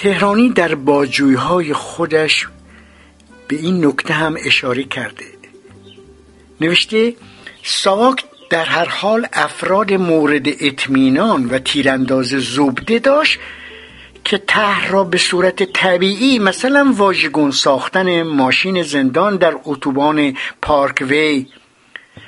تهرانی 0.00 0.48
در 0.48 0.76
های 1.36 1.72
خودش 1.72 2.48
به 3.48 3.56
این 3.56 3.86
نکته 3.86 4.14
هم 4.14 4.36
اشاره 4.46 4.84
کرده. 4.84 5.24
نوشته 6.60 7.14
ساواک 7.62 8.24
در 8.50 8.64
هر 8.64 8.84
حال 8.88 9.26
افراد 9.32 9.92
مورد 9.92 10.48
اطمینان 10.48 11.44
و 11.46 11.58
تیرانداز 11.58 12.26
زبده 12.26 12.98
داشت 12.98 13.38
که 14.24 14.38
طرح 14.38 14.90
را 14.90 15.04
به 15.04 15.18
صورت 15.18 15.62
طبیعی 15.62 16.38
مثلا 16.38 16.94
واژگون 16.96 17.50
ساختن 17.50 18.22
ماشین 18.22 18.82
زندان 18.82 19.36
در 19.36 19.56
اتوبان 19.64 20.36
پارک 20.62 21.04
وی 21.08 21.46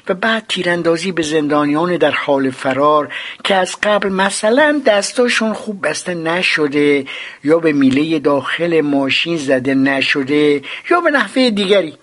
و 0.09 0.15
بعد 0.15 0.45
تیراندازی 0.49 1.13
به 1.13 1.23
زندانیان 1.23 1.97
در 1.97 2.11
حال 2.11 2.51
فرار 2.51 3.15
که 3.45 3.55
از 3.55 3.77
قبل 3.83 4.09
مثلا 4.09 4.83
دستاشون 4.87 5.53
خوب 5.53 5.89
بسته 5.89 6.15
نشده 6.15 7.07
یا 7.45 7.59
به 7.59 7.73
میله 7.73 8.19
داخل 8.19 8.81
ماشین 8.81 9.37
زده 9.37 9.75
نشده 9.75 10.63
یا 10.91 11.01
به 11.01 11.11
نحوه 11.11 11.51
دیگری 11.51 11.95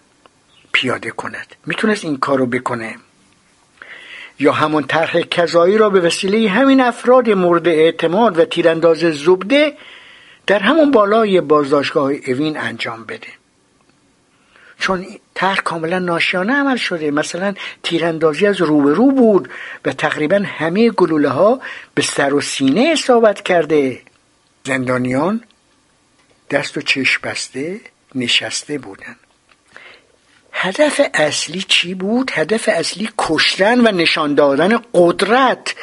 پیاده 0.71 1.11
کند. 1.11 1.55
می‌تونست 1.65 2.05
این 2.05 2.17
کارو 2.17 2.45
بکنه. 2.45 2.95
یا 4.39 4.51
همون 4.51 4.83
طرح 4.83 5.21
کذایی 5.21 5.77
را 5.77 5.89
به 5.89 5.99
وسیله 5.99 6.49
همین 6.49 6.81
افراد 6.81 7.29
مورد 7.29 7.67
اعتماد 7.67 8.39
و 8.39 8.45
تیرانداز 8.45 8.97
زبده 8.97 9.73
در 10.47 10.59
همون 10.59 10.91
بالای 10.91 11.41
بازداشتگاه 11.41 12.11
اوین 12.27 12.57
انجام 12.57 13.05
بده. 13.05 13.38
چون 14.79 15.07
طرح 15.33 15.57
کاملا 15.57 15.99
ناشیانه 15.99 16.53
عمل 16.53 16.77
شده. 16.77 17.11
مثلا 17.11 17.53
تیراندازی 17.83 18.47
از 18.47 18.61
روبرو 18.61 19.11
بود 19.11 19.49
و 19.85 19.93
تقریبا 19.93 20.43
همه 20.45 20.89
گلوله 20.89 21.29
ها 21.29 21.61
به 21.95 22.01
سر 22.01 22.33
و 22.33 22.41
سینه 22.41 22.89
اصابت 22.93 23.41
کرده. 23.41 24.01
زندانیان 24.63 25.43
دست 26.49 26.77
و 26.77 26.81
چشم 26.81 27.21
بسته 27.23 27.81
نشسته 28.15 28.77
بودن. 28.77 29.15
هدف 30.51 31.01
اصلی 31.13 31.61
چی 31.67 31.93
بود؟ 31.93 32.31
هدف 32.33 32.69
اصلی 32.71 33.09
کشتن 33.17 33.87
و 33.87 33.91
نشان 33.91 34.35
دادن 34.35 34.79
قدرت 34.93 35.75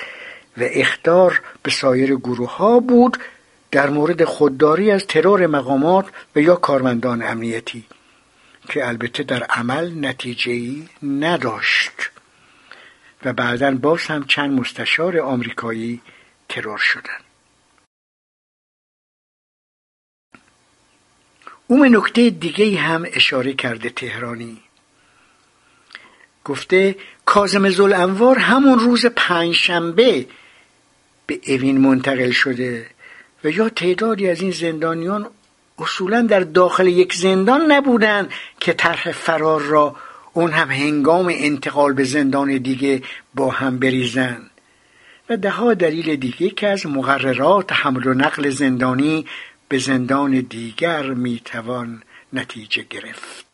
و 0.56 0.62
اختار 0.62 1.42
به 1.62 1.70
سایر 1.70 2.14
گروه 2.16 2.56
ها 2.56 2.80
بود 2.80 3.18
در 3.70 3.90
مورد 3.90 4.24
خودداری 4.24 4.90
از 4.90 5.06
ترور 5.06 5.46
مقامات 5.46 6.06
و 6.36 6.40
یا 6.40 6.56
کارمندان 6.56 7.22
امنیتی. 7.22 7.84
که 8.68 8.88
البته 8.88 9.22
در 9.22 9.42
عمل 9.42 10.06
نتیجه 10.06 10.52
ای 10.52 10.88
نداشت. 11.02 12.10
و 13.24 13.32
بعدا 13.32 13.74
باز 13.74 14.06
هم 14.06 14.24
چند 14.24 14.60
مستشار 14.60 15.18
آمریکایی 15.18 16.00
ترور 16.48 16.78
شدند. 16.78 17.24
او 21.66 21.80
به 21.80 21.88
نکته 21.88 22.30
دیگه 22.30 22.78
هم 22.80 23.06
اشاره 23.06 23.52
کرده 23.52 23.90
تهرانی. 23.90 24.60
گفته 26.44 26.96
کازم 27.24 27.64
انوار 27.92 28.38
همون 28.38 28.78
روز 28.78 29.06
پنجشنبه 29.06 30.26
به 31.26 31.40
اوین 31.46 31.78
منتقل 31.78 32.30
شده 32.30 32.86
و 33.44 33.50
یا 33.50 33.68
تعدادی 33.68 34.28
از 34.28 34.40
این 34.40 34.50
زندانیان 34.50 35.30
اصولا 35.78 36.22
در 36.22 36.40
داخل 36.40 36.86
یک 36.86 37.14
زندان 37.14 37.72
نبودن 37.72 38.28
که 38.60 38.72
طرح 38.72 39.12
فرار 39.12 39.60
را 39.60 39.96
اون 40.32 40.50
هم 40.50 40.70
هنگام 40.70 41.32
انتقال 41.34 41.92
به 41.92 42.04
زندان 42.04 42.58
دیگه 42.58 43.02
با 43.34 43.50
هم 43.50 43.78
بریزن. 43.78 44.50
و 45.30 45.36
دهها 45.36 45.74
دلیل 45.74 46.16
دیگه 46.16 46.50
که 46.50 46.68
از 46.68 46.86
مقررات 46.86 47.72
حمل 47.72 48.06
و 48.06 48.14
نقل 48.14 48.50
زندانی 48.50 49.26
به 49.68 49.78
زندان 49.78 50.40
دیگر 50.40 51.02
می‌توان 51.02 52.02
نتیجه 52.32 52.82
گرفت. 52.90 53.46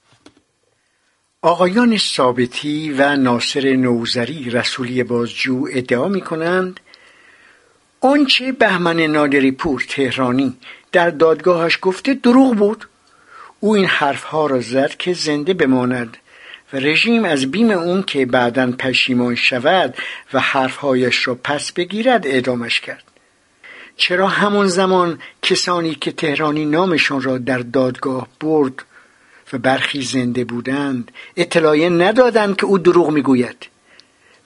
آقایان 1.43 1.97
ثابتی 1.97 2.93
و 2.93 3.17
ناصر 3.17 3.77
نوزری 3.77 4.51
رسولی 4.51 5.03
بازجو 5.03 5.69
ادعا 5.73 6.09
می 6.09 6.21
کنند 6.21 6.81
آنچه 8.01 8.53
بهمن 8.53 9.01
نادری 9.01 9.53
پور 9.53 9.85
تهرانی 9.89 10.57
در 10.93 11.11
دادگاهش 11.11 11.79
گفته 11.83 12.15
دروغ 12.15 12.57
بود. 12.57 12.89
او 13.61 13.75
این 13.75 13.87
حرفها 13.87 14.47
را 14.47 14.61
زد 14.61 14.95
که 14.97 15.13
زنده 15.13 15.55
بماند 15.55 16.17
و 16.73 16.77
رژیم 16.77 17.25
از 17.25 17.51
بیم 17.51 17.71
اون 17.71 18.03
که 18.03 18.27
بعدا 18.27 18.73
پشیمان 18.73 19.35
شود 19.35 19.95
و 20.33 20.41
حرفهایش 20.41 21.29
را 21.29 21.35
پس 21.35 21.73
بگیرد 21.73 22.27
اعدامش 22.27 22.81
کرد. 22.81 23.05
چرا 23.97 24.29
همون 24.29 24.67
زمان 24.67 25.19
کسانی 25.43 25.95
که 25.95 26.13
تهرانی 26.13 26.65
نامشان 26.65 27.23
را 27.23 27.39
در 27.39 27.59
دادگاه 27.59 28.29
برد 28.41 28.85
و 29.53 29.59
برخی 29.59 30.03
زنده 30.03 30.45
بودند 30.45 31.11
اطلاعیه 31.37 31.89
ندادند 31.89 32.57
که 32.57 32.67
او 32.67 32.79
دروغ 32.79 33.11
می‌گوید؟ 33.11 33.67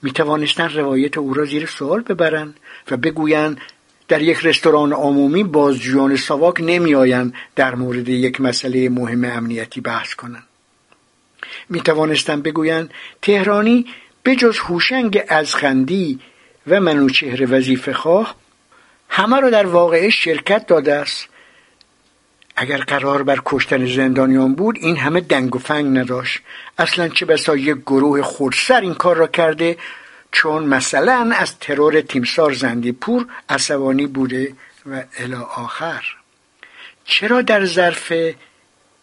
می 0.01 0.11
توانستند 0.11 0.77
روایت 0.77 1.17
او 1.17 1.33
را 1.33 1.45
زیر 1.45 1.65
سوال 1.65 2.01
ببرند 2.01 2.59
و 2.91 2.97
بگویند 2.97 3.61
در 4.07 4.21
یک 4.21 4.37
رستوران 4.43 4.93
عمومی 4.93 5.43
بازجویان 5.43 6.15
ساواک 6.15 6.55
نمیآیند 6.59 7.33
در 7.55 7.75
مورد 7.75 8.09
یک 8.09 8.41
مسئله 8.41 8.89
مهم 8.89 9.25
امنیتی 9.25 9.81
بحث 9.81 10.13
کنند 10.13 10.43
می 11.69 11.81
توانستند 11.81 12.43
بگویند 12.43 12.91
تهرانی 13.21 13.85
به 14.23 14.35
جز 14.35 14.59
هوشنگ 14.59 15.23
ازخندی 15.27 16.19
و 16.67 16.79
منوچهر 16.79 17.53
وظیفه 17.53 17.93
خواه 17.93 18.35
همه 19.09 19.39
را 19.39 19.49
در 19.49 19.65
واقعه 19.65 20.09
شرکت 20.09 20.67
داده 20.67 20.93
است. 20.93 21.27
اگر 22.55 22.77
قرار 22.77 23.23
بر 23.23 23.41
کشتن 23.45 23.85
زندانیان 23.85 24.55
بود 24.55 24.77
این 24.81 24.97
همه 24.97 25.21
دنگ 25.21 25.55
و 25.55 25.59
فنگ 25.59 25.97
نداشت. 25.97 26.39
اصلا 26.77 27.09
چه 27.09 27.25
بسا 27.25 27.55
یک 27.55 27.77
گروه 27.77 28.21
خودسر 28.21 28.81
این 28.81 28.93
کار 28.93 29.15
را 29.15 29.27
کرده 29.27 29.77
چون 30.31 30.63
مثلا 30.63 31.31
از 31.35 31.59
ترور 31.59 32.01
تیمسار 32.01 32.53
زندی 32.53 32.91
پور 32.91 33.27
عصبانی 33.49 34.07
بوده 34.07 34.55
و 34.85 35.03
الی 35.17 35.33
آخر. 35.33 36.03
چرا 37.05 37.41
در 37.41 37.65
ظرف 37.65 38.13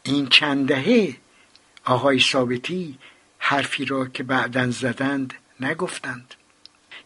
این 0.03 0.27
چند 0.29 0.69
دهه 0.69 1.15
آقای 1.85 2.21
ثابتی 2.21 2.99
حرفی 3.39 3.85
را 3.85 4.07
که 4.07 4.23
بعدا 4.23 4.71
زدند 4.71 5.35
نگفتند؟ 5.61 6.35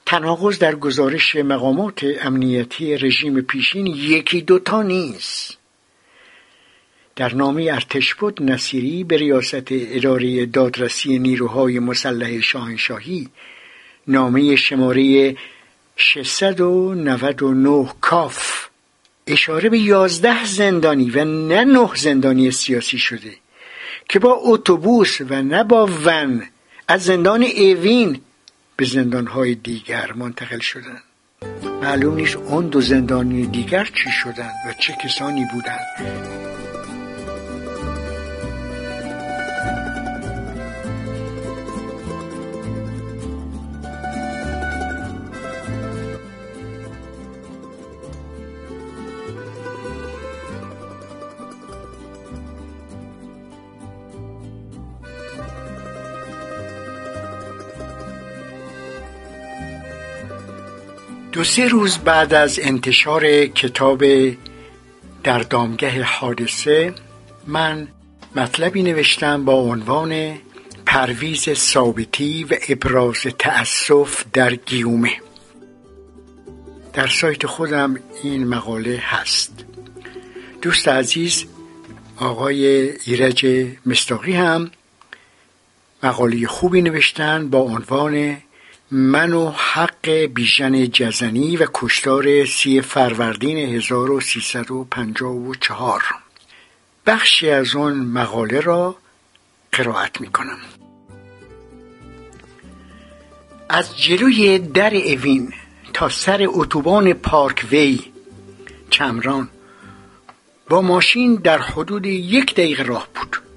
تناقض 0.06 0.58
در 0.58 0.74
گزارش 0.74 1.36
مقامات 1.36 2.06
امنیتی 2.20 2.96
رژیم 2.96 3.40
پیشین 3.40 3.86
یکی 3.86 4.42
دوتا 4.42 4.82
نیست. 4.82 5.58
در 7.16 7.34
نامه 7.34 7.70
ارتشبد 7.72 8.42
نصیری 8.42 9.04
به 9.04 9.16
ریاست 9.16 9.66
اداره 9.70 10.46
دادرسی 10.46 11.18
نیروهای 11.18 11.78
مسلح 11.78 12.40
شاهنشاهی 12.40 13.28
نامه 14.08 14.56
شماره 14.56 15.36
699 15.96 17.88
کاف. 18.00 18.68
اشاره 19.26 19.68
به 19.68 19.78
یازده 19.78 20.44
زندانی 20.44 21.10
و 21.10 21.24
نه 21.24 21.64
نه 21.64 21.90
زندانی 21.94 22.50
سیاسی 22.50 22.98
شده 22.98 23.34
که 24.08 24.18
با 24.18 24.32
اتوبوس 24.42 25.20
و 25.20 25.42
نه 25.42 25.64
با 25.64 25.90
ون 26.04 26.42
از 26.88 27.04
زندان 27.04 27.42
ایوین 27.42 28.20
به 28.76 28.84
زندانهای 28.84 29.54
دیگر 29.54 30.12
منتقل 30.12 30.58
شدند. 30.58 31.02
معلوم 31.82 32.14
نیست 32.14 32.36
اون 32.36 32.68
دو 32.68 32.80
زندانی 32.80 33.46
دیگر 33.46 33.84
چی 33.84 34.10
شدند 34.10 34.54
و 34.68 34.72
چه 34.72 34.96
کسانی 35.04 35.44
بودند. 35.52 36.57
دو 61.32 61.44
سه 61.44 61.68
روز 61.68 61.98
بعد 61.98 62.34
از 62.34 62.58
انتشار 62.62 63.46
کتاب 63.46 64.04
در 65.24 65.38
دامگه 65.38 66.02
حادثه 66.02 66.94
من 67.46 67.88
مطلبی 68.36 68.82
نوشتم 68.82 69.44
با 69.44 69.52
عنوان 69.52 70.38
پرویز 70.86 71.52
ثابتی 71.52 72.44
و 72.44 72.56
ابراز 72.68 73.22
تأسف 73.38 74.24
در 74.32 74.54
گیومه. 74.54 75.12
در 76.92 77.06
سایت 77.06 77.46
خودم 77.46 77.96
این 78.22 78.46
مقاله 78.46 79.02
هست. 79.02 79.64
دوست 80.62 80.88
عزیز 80.88 81.44
آقای 82.16 82.66
ایرج 83.06 83.66
مستاقی 83.86 84.32
هم 84.32 84.70
مقاله 86.02 86.46
خوبی 86.46 86.82
نوشتن 86.82 87.50
با 87.50 87.58
عنوان 87.58 88.36
من 88.90 89.32
و 89.32 89.50
حق 89.50 90.10
بیژن 90.10 90.90
جزنی 90.90 91.56
و 91.56 91.66
کشتار 91.74 92.44
سی 92.44 92.80
فروردین 92.80 93.74
1354 93.74 96.02
بخشی 97.06 97.50
از 97.50 97.76
آن 97.76 97.94
مقاله 97.94 98.60
را 98.60 98.96
قرائت 99.72 100.20
می 100.20 100.26
کنم 100.26 100.58
از 103.68 103.98
جلوی 103.98 104.58
در 104.58 104.94
اوین 104.94 105.52
تا 105.92 106.08
سر 106.08 106.46
اتوبان 106.48 107.12
پارک 107.12 107.66
وی 107.70 108.00
چمران 108.90 109.48
با 110.68 110.80
ماشین 110.80 111.34
در 111.34 111.58
حدود 111.58 112.06
یک 112.06 112.54
دقیقه 112.54 112.82
راه 112.82 113.08
بود. 113.14 113.47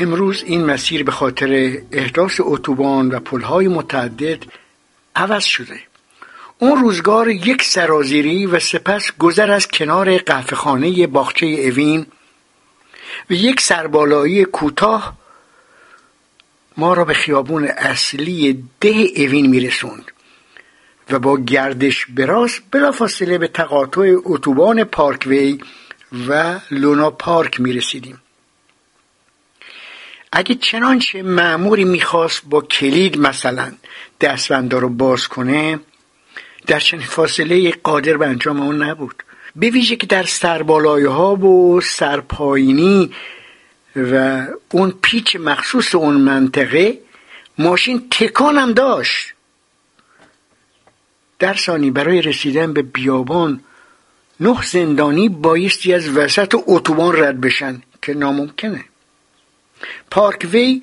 امروز 0.00 0.42
این 0.46 0.64
مسیر 0.64 1.04
به 1.04 1.12
خاطر 1.12 1.78
احداث 1.92 2.40
اتوبان 2.40 3.08
و 3.08 3.20
پلهای 3.20 3.68
متعدد 3.68 4.38
عوض 5.16 5.44
شده. 5.44 5.80
اون 6.58 6.80
روزگار 6.80 7.28
یک 7.28 7.62
سرازیری 7.62 8.46
و 8.46 8.58
سپس 8.58 9.12
گذر 9.18 9.50
از 9.50 9.68
کنار 9.68 10.18
قهوهخانه 10.18 11.06
باغچه 11.06 11.46
اوین 11.46 12.06
و 13.30 13.32
یک 13.32 13.60
سربالایی 13.60 14.44
کوتاه 14.44 15.16
ما 16.76 16.94
را 16.94 17.04
به 17.04 17.14
خیابون 17.14 17.64
اصلی 17.64 18.64
ده 18.80 19.06
اوین 19.16 19.46
میرسوند 19.46 20.04
و 21.10 21.18
با 21.18 21.36
گردش 21.36 22.06
براس 22.06 22.58
بلافاصله 22.70 23.38
به 23.38 23.48
تقاطع 23.48 24.14
اتوبان 24.24 24.84
پارکوی 24.84 25.58
و 26.28 26.60
لونا 26.70 27.10
پارک 27.10 27.60
می‌رسیدیم. 27.60 28.20
اگه 30.32 30.54
چنانچه 30.54 31.22
معموری 31.22 31.84
می‌خواست 31.84 32.42
با 32.44 32.60
کلید 32.60 33.18
مثلا 33.18 33.72
دستبندا 34.20 34.78
رو 34.78 34.88
باز 34.88 35.28
کنه 35.28 35.80
در 36.66 36.80
چنین 36.80 37.06
فاصله 37.06 37.70
قادر 37.70 38.16
به 38.16 38.26
انجام 38.26 38.60
اون 38.60 38.82
نبود. 38.82 39.22
به 39.56 39.70
ویژه 39.70 39.96
که 39.96 40.06
در 40.06 40.22
سربالای 40.22 41.04
ها 41.04 41.36
و 41.36 41.80
سرپایینی 41.80 43.10
و 43.96 44.46
اون 44.70 44.94
پیچ 45.02 45.36
مخصوص 45.36 45.94
اون 45.94 46.14
منطقه 46.14 46.98
ماشین 47.58 48.08
تکانم 48.10 48.72
داشت. 48.72 49.34
در 51.38 51.54
ثانی 51.54 51.90
برای 51.90 52.22
رسیدن 52.22 52.72
به 52.72 52.82
بیابان 52.82 53.60
نه 54.40 54.62
زندانی 54.62 55.28
بایستی 55.28 55.94
از 55.94 56.16
وسط 56.16 56.56
اتوبان 56.66 57.16
رد 57.16 57.40
بشن 57.40 57.82
که 58.02 58.14
ناممکنه. 58.14 58.84
پارکوی 60.10 60.82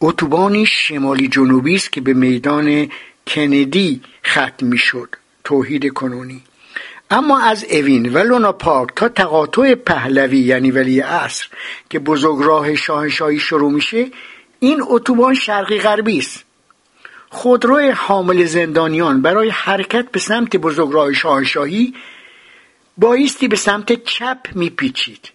اتوبانی 0.00 0.66
شمالی 0.66 1.28
جنوبی 1.28 1.74
است 1.74 1.92
که 1.92 2.00
به 2.00 2.14
میدان 2.14 2.88
کندی 3.26 4.00
ختم 4.26 4.66
می‌شد 4.66 5.08
توحید 5.44 5.92
کنونی. 5.92 6.42
اما 7.10 7.40
از 7.40 7.64
اوین 7.64 8.12
و 8.12 8.18
لونا 8.18 8.52
پارک 8.52 8.94
تا 8.96 9.08
تقاطع 9.08 9.74
پهلوی 9.74 10.38
یعنی 10.38 10.70
ولی 10.70 11.00
عصر 11.00 11.48
که 11.90 11.98
بزرگراه 11.98 12.74
شاهنشاهی 12.74 13.38
شروع 13.38 13.72
میشه 13.72 14.06
این 14.60 14.82
اتوبان 14.86 15.34
شرقی 15.34 15.78
غربی 15.78 16.18
است. 16.18 16.44
خودرو 17.28 17.92
حامل 17.92 18.44
زندانیان 18.44 19.22
برای 19.22 19.48
حرکت 19.50 20.10
به 20.10 20.18
سمت 20.18 20.56
بزرگراه 20.56 21.12
شاهنشاهی 21.12 21.94
بایستی 22.98 23.48
به 23.48 23.56
سمت 23.56 24.04
چپ 24.04 24.38
میپیچید. 24.54 25.30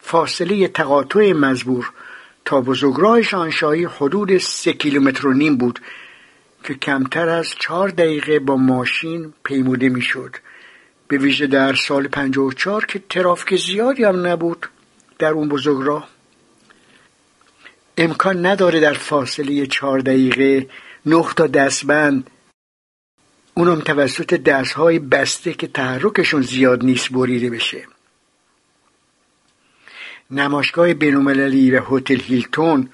فاصله 0.00 0.68
تقاطع 0.68 1.32
مزبور 1.32 1.92
تا 2.48 2.60
بزرگراه 2.60 3.22
شاهنشاهی 3.22 3.84
حدود 3.84 4.38
سه 4.38 4.72
کیلومتر 4.72 5.26
و 5.26 5.32
نیم 5.32 5.56
بود 5.56 5.80
که 6.64 6.74
کمتر 6.74 7.28
از 7.28 7.54
چهار 7.58 7.88
دقیقه 7.88 8.38
با 8.38 8.56
ماشین 8.56 9.32
پیموده 9.44 9.88
می‌شد. 9.88 10.36
به 11.08 11.18
ویژه 11.18 11.46
در 11.46 11.74
سال 11.74 12.08
54 12.08 12.86
که 12.86 13.02
ترافیک 13.10 13.60
زیادی 13.60 14.04
هم 14.04 14.26
نبود 14.26 14.66
در 15.18 15.30
اون 15.30 15.48
بزرگراه. 15.48 16.08
امکان 17.98 18.46
نداره 18.46 18.80
در 18.80 18.94
فاصله 18.94 19.66
چهار 19.66 19.98
دقیقه 19.98 20.68
نه 21.06 21.24
تا 21.36 21.46
دستبند. 21.46 22.30
اونم 23.54 23.80
توسط 23.80 24.34
دستهای 24.34 24.98
بسته 24.98 25.52
که 25.52 25.66
تحرکشون 25.66 26.42
زیاد 26.42 26.84
نیست 26.84 27.12
بریده 27.12 27.50
بشه. 27.50 27.97
نمایشگاه 30.30 30.94
بینالمللی 30.94 31.70
و 31.70 31.82
هتل 31.90 32.20
هیلتون 32.20 32.88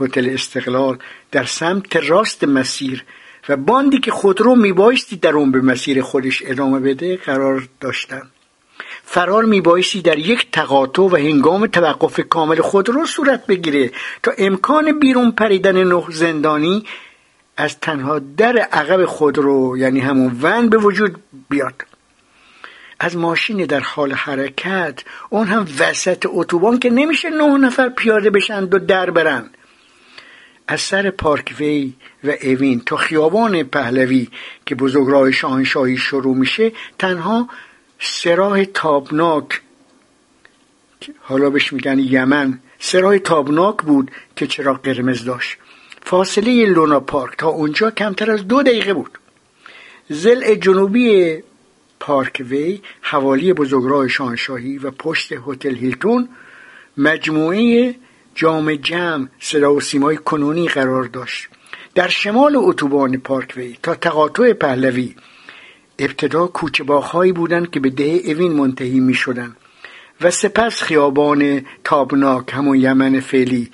هتل 0.00 0.30
استقلال 0.32 0.98
در 1.30 1.44
سمت 1.44 1.96
راست 1.96 2.44
مسیر 2.44 3.04
و 3.48 3.56
باندی 3.56 3.98
که 3.98 4.10
خودرو 4.10 4.54
میبایستی 4.54 5.16
در 5.16 5.32
اون 5.32 5.50
به 5.50 5.60
مسیر 5.60 6.02
خودش 6.02 6.42
ادامه 6.46 6.80
بده 6.80 7.16
قرار 7.16 7.68
داشتن. 7.80 8.22
فرار 9.04 9.44
میبایستی 9.44 10.02
در 10.02 10.18
یک 10.18 10.50
تقاطع 10.52 11.02
و 11.02 11.16
هنگام 11.16 11.66
توقف 11.66 12.20
کامل 12.20 12.60
خودرو 12.60 13.06
صورت 13.06 13.46
بگیره 13.46 13.90
تا 14.22 14.32
امکان 14.38 14.98
بیرون 14.98 15.30
پریدن 15.30 15.84
نه 15.84 16.04
زندانی 16.10 16.84
از 17.56 17.80
تنها 17.80 18.18
در 18.18 18.56
عقب 18.56 19.04
خودرو 19.04 19.78
یعنی 19.78 20.00
همون 20.00 20.38
ون 20.42 20.68
به 20.68 20.78
وجود 20.78 21.16
بیاد. 21.48 21.95
از 23.00 23.16
ماشین 23.16 23.66
در 23.66 23.80
حال 23.80 24.12
حرکت 24.12 25.04
اون 25.30 25.46
هم 25.46 25.66
وسط 25.78 26.26
اتوبان 26.28 26.78
که 26.78 26.90
نمیشه 26.90 27.30
نه 27.30 27.58
نفر 27.58 27.88
پیاده 27.88 28.30
بشن 28.30 28.64
و 28.64 28.78
در 28.78 29.10
برن. 29.10 29.50
از 30.68 30.80
سر 30.80 31.10
پارکوی 31.10 31.92
و 32.24 32.32
اوین 32.42 32.80
تا 32.80 32.96
خیابان 32.96 33.62
پهلوی 33.62 34.28
که 34.66 34.74
بزرگراه 34.74 35.30
شاهنشاهی 35.30 35.96
شروع 35.96 36.36
میشه 36.36 36.72
تنها 36.98 37.48
سراح 37.98 38.64
تابناک 38.64 39.60
حالا 41.20 41.50
بهش 41.50 41.72
میگن 41.72 41.98
یمن 41.98 42.60
سراح 42.78 43.18
تابناک 43.18 43.76
بود 43.76 44.10
که 44.36 44.46
چرا 44.46 44.74
قرمز 44.74 45.24
داشت. 45.24 45.56
فاصله 46.02 46.66
لونا 46.66 47.00
پارک 47.00 47.38
تا 47.38 47.48
اونجا 47.48 47.90
کمتر 47.90 48.30
از 48.30 48.48
دو 48.48 48.62
دقیقه 48.62 48.94
بود. 48.94 49.18
زل 50.08 50.54
جنوبی 50.54 51.42
پارکوی 52.00 52.80
حوالی 53.00 53.52
بزرگراه 53.52 54.08
شاهنشاهی 54.08 54.78
و 54.78 54.90
پشت 54.90 55.32
هتل 55.46 55.74
هیلتون 55.74 56.28
مجموعه 56.96 57.94
جام 58.34 58.74
جمع 58.74 59.26
صدا 59.40 59.74
و 59.74 59.80
سیمای 59.80 60.16
کنونی 60.16 60.68
قرار 60.68 61.04
داشت. 61.04 61.48
در 61.94 62.08
شمال 62.08 62.56
اتوبان 62.56 63.16
پارکوی 63.16 63.76
تا 63.82 63.94
تقاطع 63.94 64.52
پهلوی 64.52 65.14
ابتدا 65.98 66.46
کوچه 66.46 66.84
باخهایی 66.84 67.32
بودند 67.32 67.70
که 67.70 67.80
به 67.80 67.90
ده 67.90 68.20
اوین 68.24 68.52
منتهی 68.52 69.00
می 69.00 69.14
شدن 69.14 69.56
و 70.20 70.30
سپس 70.30 70.82
خیابان 70.82 71.66
تابناک 71.84 72.52
همون 72.52 72.80
یمن 72.80 73.20
فعلی 73.20 73.70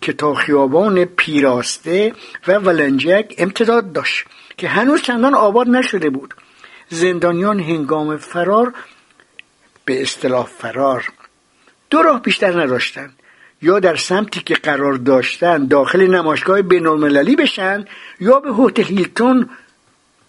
که 0.00 0.12
تا 0.12 0.34
خیابان 0.34 1.04
پیراسته 1.04 2.12
و 2.48 2.52
ولنجک 2.52 3.34
امتداد 3.38 3.92
داشت 3.92 4.26
که 4.56 4.68
هنوز 4.68 5.02
چندان 5.02 5.34
آباد 5.34 5.68
نشده 5.68 6.10
بود. 6.10 6.34
زندانیان 6.92 7.60
هنگام 7.60 8.16
فرار 8.16 8.74
به 9.84 10.02
اصطلاح 10.02 10.46
فرار 10.46 11.12
دو 11.90 12.02
راه 12.02 12.22
بیشتر 12.22 12.62
نداشتند. 12.62 13.12
یا 13.62 13.80
در 13.80 13.96
سمتی 13.96 14.40
که 14.40 14.54
قرار 14.54 14.94
داشتن 14.94 15.66
داخل 15.66 16.06
نمایشگاه 16.06 16.62
بینالمللی 16.62 17.36
بشن 17.36 17.84
یا 18.20 18.40
به 18.40 18.50
هتل 18.58 18.82
هیلتون 18.82 19.48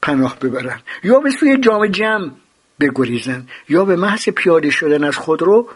پناه 0.02 0.40
ببرن 0.40 0.80
یا 1.04 1.20
به 1.20 1.32
سوی 1.32 1.58
جام 1.58 1.88
جمع 1.88 2.32
بگریزن 2.80 3.48
یا 3.70 3.86
به 3.86 3.96
محض 3.96 4.30
پیاده 4.30 4.70
شدن 4.70 5.04
از 5.04 5.18
خود 5.18 5.42
رو 5.42 5.70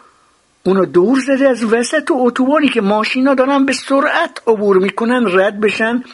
اونو 0.62 0.84
دور 0.84 1.18
زده 1.26 1.48
از 1.48 1.64
وسط 1.64 2.10
اتوبانی 2.10 2.68
که 2.68 2.80
ماشینا 2.80 3.34
دارن 3.34 3.66
به 3.66 3.72
سرعت 3.72 4.42
عبور 4.46 4.78
می‌کنن 4.78 5.38
رد 5.38 5.60
بشن 5.60 6.04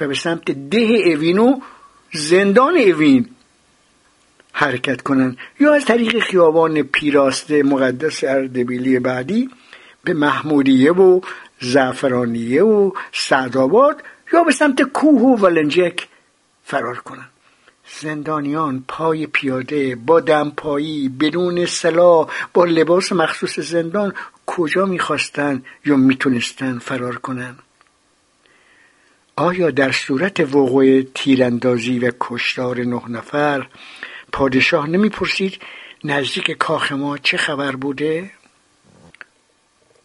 و 0.00 0.08
به 0.08 0.14
سمت 0.14 0.50
ده 0.50 1.02
اوین 1.06 1.38
و 1.38 1.60
زندان 2.12 2.76
اوین. 2.76 3.28
حرکت 4.60 5.02
کنن. 5.02 5.36
یا 5.60 5.74
از 5.74 5.84
طریق 5.84 6.18
خیابان 6.18 6.82
پیراسته 6.82 7.62
مقدس 7.62 8.24
اردبیلی 8.24 8.98
بعدی 8.98 9.50
به 10.04 10.14
محمودیه 10.14 10.92
و 10.92 11.20
زعفرانیه 11.60 12.62
و 12.62 12.90
سعدآباد 13.12 14.02
یا 14.32 14.44
به 14.44 14.52
سمت 14.52 14.82
کوه 14.82 15.20
و 15.20 15.36
ولنجک 15.36 16.08
فرار 16.64 16.98
کنن. 16.98 17.28
زندانیان 18.00 18.84
پای 18.88 19.26
پیاده 19.26 19.96
با 19.96 20.20
دمپایی 20.20 21.08
بدون 21.08 21.66
سلاح 21.66 22.28
با 22.54 22.64
لباس 22.64 23.12
مخصوص 23.12 23.58
زندان 23.60 24.14
کجا 24.46 24.84
می‌خواستند 24.84 25.64
یا 25.84 25.96
می‌تونستن 25.96 26.78
فرار 26.78 27.16
کنند 27.16 27.58
آیا 29.36 29.70
در 29.70 29.92
صورت 29.92 30.40
وقوع 30.40 31.02
تیراندازی 31.14 31.98
و 31.98 32.12
کشتار 32.20 32.80
نه 32.80 33.02
نفر 33.08 33.66
پادشاه 34.32 34.88
نمی‌پرسید 34.88 35.58
نزدیک 36.04 36.50
کاخ 36.50 36.92
ما 36.92 37.18
چه 37.18 37.36
خبر 37.36 37.76
بوده؟ 37.76 38.30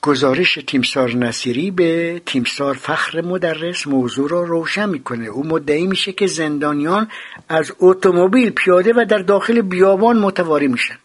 گزارش 0.01 0.59
تیمسار 0.67 1.15
نصیری 1.15 1.71
به 1.71 2.21
تیمسار 2.25 2.73
فخر 2.73 3.21
مدرس 3.21 3.87
موضوع 3.87 4.29
را 4.29 4.43
روشن 4.43 4.89
می‌کنه. 4.89 5.25
او 5.25 5.47
مدعی 5.47 5.87
میشه 5.87 6.11
که 6.11 6.27
زندانیان 6.27 7.07
از 7.49 7.71
اتومبیل 7.79 8.49
پیاده 8.49 8.93
و 8.93 9.05
در 9.09 9.17
داخل 9.17 9.61
بیابان 9.61 10.19
متواری 10.19 10.67
میشن. 10.67 10.97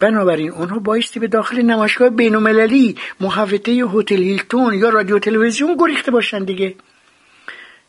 بنابراین 0.00 0.50
اونها 0.50 0.78
بایستی 0.78 1.20
به 1.20 1.26
داخل 1.26 1.62
نمایشگاه 1.62 2.10
بینالمللی 2.10 2.96
محوطه 3.20 3.72
هتل 3.72 4.22
هیلتون 4.22 4.74
یا 4.74 4.88
رادیو 4.88 5.18
تلویزیون 5.18 5.76
گریخته 5.76 6.10
باشن 6.10 6.44
دیگه. 6.44 6.74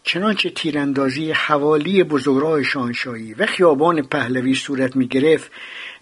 چنانچه 0.03 0.49
تیراندازی 0.49 1.31
حوالی 1.31 2.03
بزرگراه 2.03 2.63
شاهنشاهی 2.63 3.33
و 3.33 3.45
خیابان 3.45 4.01
پهلوی 4.01 4.55
صورت 4.55 4.95
می 4.95 5.07
گرفت 5.07 5.51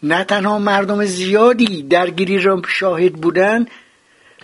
نه 0.03 0.23
تنها 0.23 0.59
مردم 0.59 1.05
زیادی 1.05 1.83
درگیری 1.83 2.39
را 2.39 2.61
شاهد 2.67 3.13
بودند 3.13 3.71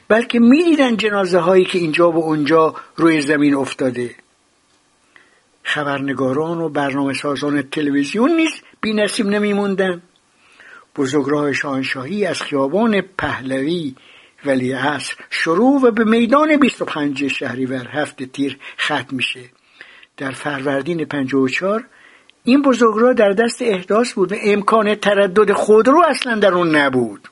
بلکه 0.08 0.40
می‌دیدن 0.40 0.98
جنازه 0.98 1.40
هایی 1.40 1.66
که 1.66 1.80
اینجا 1.80 2.12
و 2.12 2.16
اونجا 2.16 2.76
روی 2.96 3.22
زمین 3.22 3.56
افتاده. 3.56 4.16
خبرنگاران 5.64 6.62
و 6.62 6.70
برنامه 6.70 7.14
سازان 7.14 7.62
تلویزیون 7.62 8.32
نیز 8.32 8.52
بی 8.82 8.94
نصیب 8.94 9.26
نمیموندن 9.26 10.02
بزرگراه 10.96 11.54
شاهنشاهی 11.54 12.26
از 12.26 12.42
خیابان 12.42 13.02
پهلوی 13.02 13.96
ولی 14.46 14.72
عصر 14.72 15.16
شروع 15.30 15.82
و 15.82 15.92
به 15.92 16.04
میدان 16.04 16.58
25 16.58 17.28
شهریور 17.28 17.88
هفت 17.88 18.24
تیر 18.24 18.58
ختم 18.80 19.16
میشه. 19.16 19.40
در 20.18 20.32
فروردین 20.32 21.06
54 21.06 21.86
این 22.44 22.62
بزرگراه 22.62 23.14
در 23.14 23.32
دست 23.32 23.62
احداث 23.62 24.14
بود 24.14 24.32
و 24.32 24.36
امکان 24.44 24.96
تردد 24.96 25.52
خودرو 25.52 26.04
اصلا 26.08 26.36
در 26.36 26.54
اون 26.54 26.76
نبود. 26.76 27.30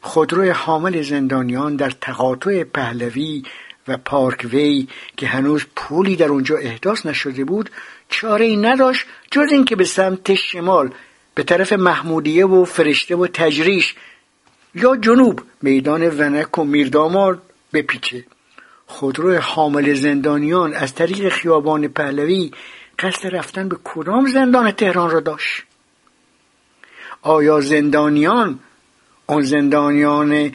خودروی 0.00 0.48
حامل 0.48 1.02
زندانیان 1.02 1.76
در 1.76 1.90
تقاطع 1.90 2.64
پهلوی 2.64 3.42
و 3.88 3.96
پارک 3.96 4.46
وی 4.52 4.88
که 5.16 5.26
هنوز 5.26 5.66
پولی 5.76 6.16
در 6.16 6.28
اونجا 6.28 6.56
احداث 6.56 7.06
نشده 7.06 7.44
بود 7.44 7.70
چاره 8.08 8.44
ای 8.44 8.56
نداشت 8.56 9.06
جز 9.30 9.52
اینکه 9.52 9.76
به 9.76 9.84
سمت 9.84 10.34
شمال 10.34 10.90
به 11.34 11.42
طرف 11.42 11.72
محمودیه 11.72 12.46
و 12.46 12.64
فرشته 12.64 13.16
و 13.16 13.26
تجریش 13.26 13.94
یا 14.74 14.96
جنوب 14.96 15.40
میدان 15.62 16.20
ونک 16.20 16.58
و 16.58 16.64
میردامار 16.64 17.42
بپیچه 17.72 18.24
خودرو 18.86 19.38
حامل 19.38 19.94
زندانیان 19.94 20.74
از 20.74 20.94
طریق 20.94 21.28
خیابان 21.28 21.88
پهلوی 21.88 22.50
قصد 22.98 23.34
رفتن 23.34 23.68
به 23.68 23.76
کدام 23.84 24.26
زندان 24.26 24.70
تهران 24.70 25.10
را 25.10 25.20
داشت 25.20 25.62
آیا 27.22 27.60
زندانیان 27.60 28.58
آن 29.26 29.42
زندانیان 29.42 30.52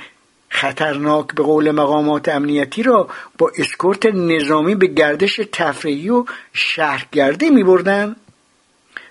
خطرناک 0.49 1.27
به 1.35 1.43
قول 1.43 1.71
مقامات 1.71 2.29
امنیتی 2.29 2.83
را 2.83 3.09
با 3.37 3.51
اسکورت 3.57 4.05
نظامی 4.05 4.75
به 4.75 4.87
گردش 4.87 5.41
تفریحی 5.51 6.09
و 6.09 6.25
شهرگردی 6.53 7.49
می 7.49 7.63
بردن؟ 7.63 8.15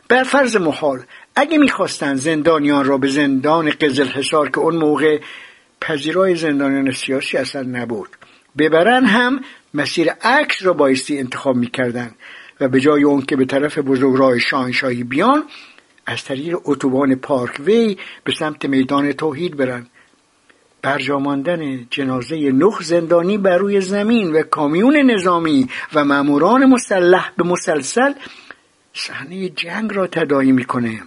بر 0.09 0.25
فرض 0.25 0.57
محال 0.57 1.03
اگه 1.37 1.59
می‌خواستن 1.59 2.15
زندانیان 2.15 2.85
را 2.85 2.99
به 2.99 3.09
زندان 3.09 3.71
قزل 3.71 4.07
حسار 4.07 4.51
که 4.51 4.59
اون 4.59 4.77
موقع 4.77 5.21
پذیرای 5.81 6.37
زندانیان 6.37 6.91
سیاسی 6.91 7.37
اصلا 7.37 7.63
نبود 7.63 8.09
ببرن 8.59 9.05
هم 9.05 9.41
مسیر 9.75 10.11
عکس 10.11 10.63
را 10.63 10.73
بایستی 10.73 11.19
انتخاب 11.19 11.57
می‌کردن 11.57 12.11
و 12.61 12.69
به 12.69 12.81
جای 12.81 13.03
اون 13.03 13.23
که 13.23 13.37
به 13.37 13.45
طرف 13.45 13.79
بزرگراه 13.79 14.39
شاهنشاهی 14.39 15.05
بیان 15.05 15.45
از 16.07 16.25
طریق 16.25 16.57
اتوبان 16.65 17.15
پارک 17.15 17.61
وی 17.61 17.99
به 18.25 18.33
سمت 18.33 18.65
میدان 18.65 19.13
توحید 19.13 19.57
برن. 19.57 19.87
برجاماندن 20.83 21.87
جنازه 21.91 22.37
نخ 22.37 22.83
زندانی 22.83 23.39
بر 23.39 23.57
روی 23.57 23.81
زمین 23.81 24.33
و 24.33 24.43
کامیون 24.43 24.97
نظامی 24.97 25.69
و 25.95 26.05
ماموران 26.05 26.65
مسلح 26.65 27.33
به 27.37 27.45
مسلسل 27.45 28.13
صحنه 28.93 29.49
جنگ 29.49 29.95
را 29.95 30.07
تداعی 30.07 30.53
می‌کنه. 30.53 31.01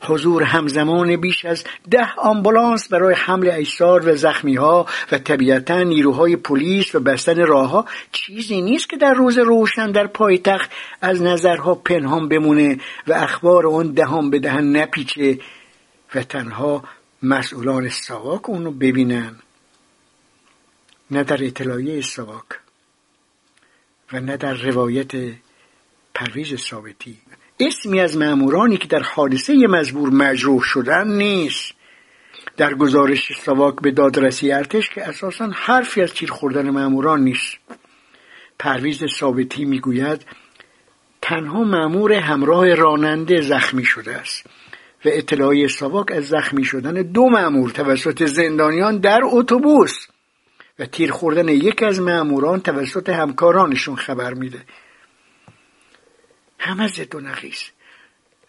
حضور 0.00 0.42
همزمان 0.42 1.16
بیش 1.16 1.44
از 1.44 1.64
ده 1.90 2.14
آمبولانس 2.14 2.88
برای 2.88 3.14
حمل 3.14 3.50
اجساد 3.52 4.08
و 4.08 4.16
زخمی 4.16 4.54
ها 4.54 4.86
و 5.12 5.18
طبیعتا 5.18 5.82
نیروهای 5.82 6.36
پلیس 6.36 6.94
و 6.94 7.00
بستن 7.00 7.46
راه 7.46 7.88
چیزی 8.12 8.62
نیست 8.62 8.88
که 8.88 8.96
در 8.96 9.14
روز 9.14 9.38
روشن 9.38 9.90
در 9.90 10.06
پایتخت 10.06 10.70
از 11.00 11.22
نظرها 11.22 11.74
پنهان 11.74 12.28
بمونه 12.28 12.78
و 13.06 13.12
اخبار 13.12 13.66
اون 13.66 13.92
دهان 13.92 14.30
به 14.30 14.38
دهن 14.38 14.76
نپیچه 14.76 15.38
و 16.14 16.22
تنها 16.22 16.84
مسئولان 17.22 17.88
سواک 17.88 18.48
اونو 18.50 18.70
ببینن. 18.70 19.36
نه 21.10 21.24
در 21.24 21.44
اطلاعیه 21.44 22.00
سواک 22.00 22.44
و 24.12 24.20
نه 24.20 24.36
در 24.36 24.54
روایت 24.54 25.12
پرویز 26.14 26.56
ثابتی. 26.56 27.18
اسمی 27.60 28.00
از 28.00 28.16
مامورانی 28.16 28.76
که 28.76 28.88
در 28.88 29.02
حادثه 29.02 29.66
مزبور 29.66 30.10
مجروح 30.10 30.62
شدن 30.62 31.08
نیست. 31.08 31.74
در 32.56 32.74
گزارش 32.74 33.32
سواک 33.40 33.74
به 33.82 33.90
دادرسی 33.90 34.52
ارتش 34.52 34.88
که 34.88 35.08
اساسا 35.08 35.50
حرفی 35.54 36.02
از 36.02 36.14
تیر 36.14 36.30
خوردن 36.30 36.70
ماموران 36.70 37.20
نیست. 37.20 37.56
پرویز 38.58 39.04
ثابتی 39.04 39.64
می‌گوید 39.64 40.26
تنها 41.22 41.64
مأمور 41.64 42.12
همراه 42.12 42.74
راننده 42.74 43.40
زخمی 43.40 43.84
شده 43.84 44.16
است 44.16 44.46
و 45.04 45.08
اطلاعی 45.08 45.68
ساواک 45.68 46.12
از 46.12 46.24
زخمی 46.24 46.64
شدن 46.64 46.92
دو 46.92 47.28
مأمور 47.28 47.70
توسط 47.70 48.24
زندانیان 48.24 48.98
در 48.98 49.20
اتوبوس 49.24 50.06
و 50.78 50.86
تیر 50.86 51.10
خوردن 51.10 51.48
یک 51.48 51.82
از 51.82 52.00
مأموران 52.00 52.60
توسط 52.60 53.08
همکارانشون 53.08 53.96
خبر 53.96 54.34
میده. 54.34 54.58
همه 56.58 56.88
زد 56.88 57.14
و 57.14 57.20
نقیز 57.20 57.62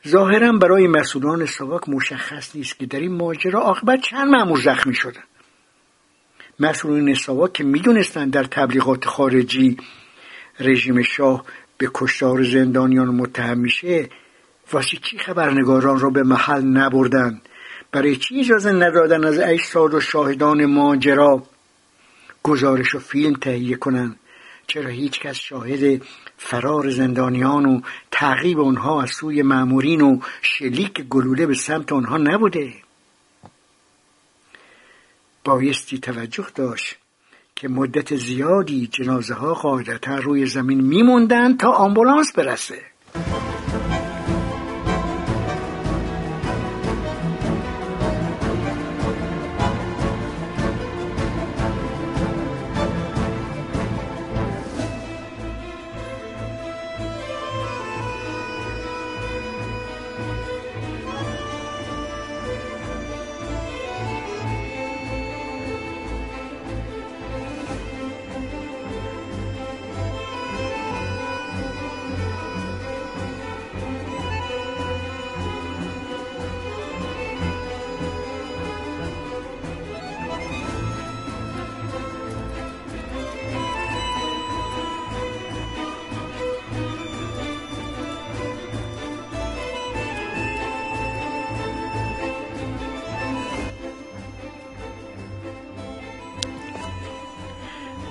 ظاهرا 0.07 0.51
برای 0.51 0.88
مسئولان 0.88 1.45
ساواک 1.45 1.89
مشخص 1.89 2.55
نیست 2.55 2.80
که 2.80 2.86
در 2.86 2.99
این 2.99 3.12
ماجرا 3.12 3.60
عاقبت 3.60 4.01
چند 4.01 4.28
مأمور 4.28 4.62
زخمی 4.62 4.93
شدن. 4.93 5.24
مسئولین 6.60 7.16
ساواک 7.16 7.53
که 7.53 7.64
می‌دونستند 7.64 8.34
در 8.34 8.43
تبلیغات 8.43 9.05
خارجی 9.05 9.78
رژیم 10.60 11.01
شاه 11.01 11.45
به 11.78 11.91
کشتار 11.93 12.43
زندانیان 12.43 13.07
متهم 13.07 13.57
میشه 13.57 14.10
واسه 14.72 14.97
چی 14.97 15.18
خبرنگاران 15.18 15.99
را 15.99 16.10
به 16.10 16.24
محل 16.24 16.62
نبردن؟ 16.62 17.41
برای 17.91 18.16
چی 18.16 18.39
اجازه 18.39 18.72
ندادن 18.72 19.24
از 19.24 19.39
اجساد 19.39 19.93
و 19.93 19.99
شاهدان 19.99 20.66
ماجرا 20.66 21.43
گزارش 22.43 22.95
و 22.95 22.99
فیلم 22.99 23.34
تهیه 23.34 23.76
کنن؟ 23.76 24.16
چرا 24.68 24.89
هیچ 24.89 25.20
کس 25.20 25.36
شاهد 25.36 26.01
فرار 26.41 26.89
زندانیان 26.89 27.65
و 27.65 27.81
تعقیب 28.11 28.59
آنها 28.59 29.01
از 29.01 29.09
سوی 29.09 29.41
مامورین 29.41 30.01
و 30.01 30.19
شلیک 30.41 31.01
گلوله 31.01 31.45
به 31.45 31.53
سمت 31.53 31.93
آنها 31.93 32.17
نبوده. 32.17 32.73
بایستی 35.43 35.99
توجه 35.99 36.47
داشت 36.55 36.95
که 37.55 37.67
مدت 37.67 38.15
زیادی 38.15 38.87
جنازه 38.87 39.33
ها 39.33 39.53
قاعدتا 39.53 40.15
روی 40.15 40.45
زمین 40.45 40.81
میموندن 40.81 41.57
تا 41.57 41.71
آمبولانس 41.71 42.33
برسه. 42.33 42.81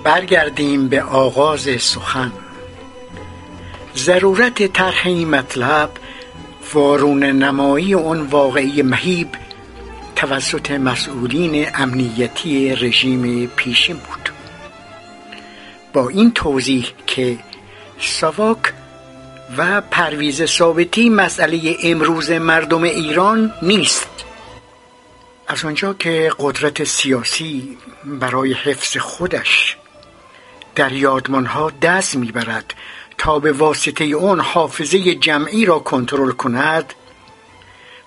برگردیم 0.08 0.88
به 0.88 1.02
آغاز 1.02 1.68
سخن. 1.78 2.32
ضرورت 3.96 4.72
طرح 4.72 5.02
این 5.04 5.30
مطلب 5.30 5.90
وارون 6.74 7.22
نمایی 7.22 7.94
اون 7.94 8.20
واقعی 8.20 8.82
مهیب 8.82 9.28
توسط 10.16 10.70
مسئولین 10.70 11.66
امنیتی 11.74 12.74
رژیم 12.74 13.46
پیشین 13.46 13.96
بود. 13.96 14.28
با 15.92 16.08
این 16.08 16.32
توضیح 16.32 16.86
که 17.06 17.38
ساواک 18.00 18.72
و 19.56 19.80
پرویز 19.80 20.44
ثابتی 20.44 21.08
مسئله 21.08 21.76
امروز 21.82 22.30
مردم 22.30 22.82
ایران 22.82 23.52
نیست. 23.62 24.10
از 25.48 25.64
آنجا 25.64 25.94
که 25.94 26.32
قدرت 26.38 26.84
سیاسی 26.84 27.78
برای 28.04 28.52
حفظ 28.52 28.96
خودش 28.96 29.76
در 30.78 30.92
یادمانها 30.92 31.70
دست 31.70 32.16
می‌برد 32.16 32.74
تا 33.18 33.38
به 33.38 33.52
واسطه 33.52 34.04
اون 34.04 34.40
حافظه 34.40 35.14
جمعی 35.14 35.64
را 35.64 35.78
کنترل 35.78 36.30
کند. 36.30 36.94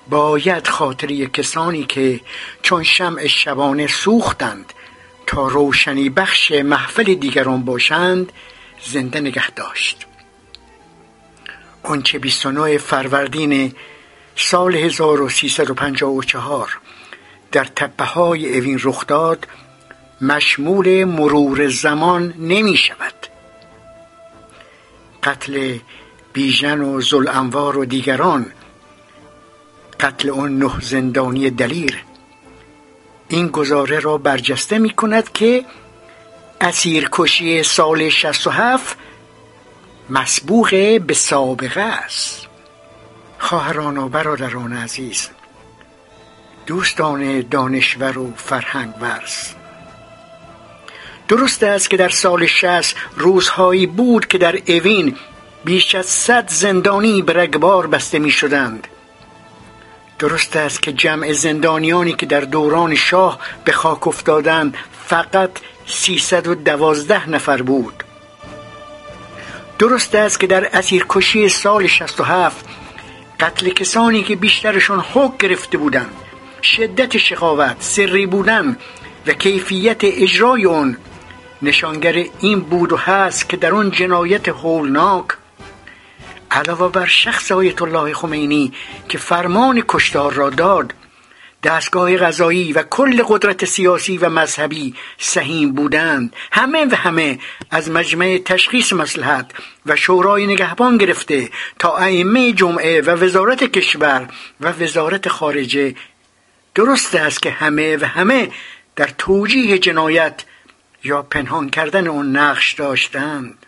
باید 0.09 0.67
خاطری 0.67 1.27
کسانی 1.27 1.83
که 1.83 2.19
چون 2.61 2.83
شمع 2.83 3.27
شبانه 3.27 3.87
سوختند 3.87 4.73
تا 5.27 5.47
روشنی 5.47 6.09
بخش 6.09 6.51
محفل 6.51 7.13
دیگران 7.13 7.65
باشند 7.65 8.31
زنده 8.85 9.19
نگه 9.19 9.49
داشت. 9.49 10.05
آنچه 11.83 12.19
29 12.19 12.77
فروردین 12.77 13.73
سال 14.35 14.75
1354 14.75 16.79
در 17.51 17.63
تپه 17.63 18.03
های 18.03 18.57
اوین 18.57 18.79
رخ 18.83 19.07
داد 19.07 19.47
مشمول 20.21 21.05
مرور 21.05 21.67
زمان 21.67 22.33
نمی 22.37 22.77
شود. 22.77 23.13
قتل 25.23 25.77
بیژن 26.33 26.81
و 26.81 27.01
زلانوار 27.01 27.77
و 27.77 27.85
دیگران 27.85 28.45
قتل 29.99 30.29
اون 30.29 30.57
نه 30.57 30.71
زندانی 30.81 31.49
دلیر 31.49 32.03
این 33.27 33.47
گزاره 33.47 33.99
را 33.99 34.17
برجسته 34.17 34.79
می 34.79 34.89
کند 34.89 35.31
که 35.31 35.65
اسیرکشی 36.61 37.63
سال 37.63 38.09
67 38.09 38.97
مسبوق 40.09 40.99
به 41.07 41.13
سابقه 41.13 41.81
است. 41.81 42.47
خواهران 43.39 43.97
و 43.97 44.09
برادران 44.09 44.73
عزیز 44.73 45.29
دوستان 46.65 47.41
دانشور 47.41 48.17
و 48.17 48.33
فرهنگ 48.35 48.93
ورز 49.01 49.60
درست 51.31 51.63
است 51.63 51.89
که 51.89 51.97
در 51.97 52.09
سال 52.09 52.45
شست 52.45 52.95
روزهایی 53.17 53.85
بود 53.85 54.27
که 54.27 54.37
در 54.37 54.55
اوین 54.67 55.15
بیش 55.65 55.95
از 55.95 56.05
صد 56.05 56.49
زندانی 56.49 57.21
به 57.21 57.33
رگبار 57.33 57.87
بسته 57.87 58.19
می 58.19 58.31
شدند 58.31 58.87
درست 60.19 60.55
است 60.55 60.81
که 60.81 60.93
جمع 60.93 61.31
زندانیانی 61.33 62.13
که 62.13 62.25
در 62.25 62.41
دوران 62.41 62.95
شاه 62.95 63.39
به 63.65 63.71
خاک 63.71 64.07
افتادند 64.07 64.77
فقط 65.05 65.49
سیصد 65.85 66.47
و 66.47 66.55
دوازده 66.55 67.29
نفر 67.29 67.61
بود. 67.61 68.03
درست 69.79 70.15
است 70.15 70.39
که 70.39 70.47
در 70.47 70.69
اسیرکشی 70.73 71.49
سال 71.49 71.87
67 71.87 72.65
قتل 73.39 73.69
کسانی 73.69 74.23
که 74.23 74.35
بیشترشون 74.35 74.99
حق 74.99 75.37
گرفته 75.37 75.77
بودند 75.77 76.13
شدت 76.63 77.17
شقاوت 77.17 77.75
سری 77.79 78.25
بودن 78.25 78.77
و 79.27 79.33
کیفیت 79.33 79.99
اجرای 80.03 80.65
اون 80.65 80.97
نشانگر 81.61 82.25
این 82.39 82.59
بود 82.59 82.93
و 82.93 82.97
هست 82.97 83.49
که 83.49 83.57
در 83.57 83.73
آن 83.73 83.91
جنایت 83.91 84.49
هولناک 84.49 85.25
علاوه 86.51 86.91
بر 86.91 87.05
شخص 87.05 87.51
آیت 87.51 87.81
الله 87.81 88.13
خمینی 88.13 88.73
که 89.09 89.17
فرمان 89.17 89.83
کشتار 89.87 90.33
را 90.33 90.49
داد 90.49 90.93
دستگاه 91.63 92.17
غذایی 92.17 92.73
و 92.73 92.83
کل 92.83 93.23
قدرت 93.27 93.65
سیاسی 93.65 94.17
و 94.17 94.29
مذهبی 94.29 94.95
سهیم 95.17 95.73
بودند. 95.73 96.33
همه 96.51 96.85
و 96.85 96.95
همه 96.95 97.39
از 97.71 97.89
مجمع 97.89 98.37
تشخیص 98.45 98.93
مسلحت 98.93 99.51
و 99.85 99.95
شورای 99.95 100.47
نگهبان 100.47 100.97
گرفته 100.97 101.49
تا 101.79 101.97
ائمه 101.97 102.53
جمعه 102.53 103.01
و 103.01 103.09
وزارت 103.09 103.63
کشور 103.63 104.27
و 104.61 104.71
وزارت 104.71 105.29
خارجه. 105.29 105.95
درست 106.75 107.15
است 107.15 107.41
که 107.41 107.51
همه 107.51 107.97
و 107.97 108.05
همه 108.05 108.51
در 108.95 109.09
توجیه 109.17 109.77
جنایت 109.77 110.43
یا 111.03 111.21
پنهان 111.21 111.69
کردن 111.69 112.07
اون 112.07 112.35
نقش 112.35 112.73
داشتند. 112.73 113.65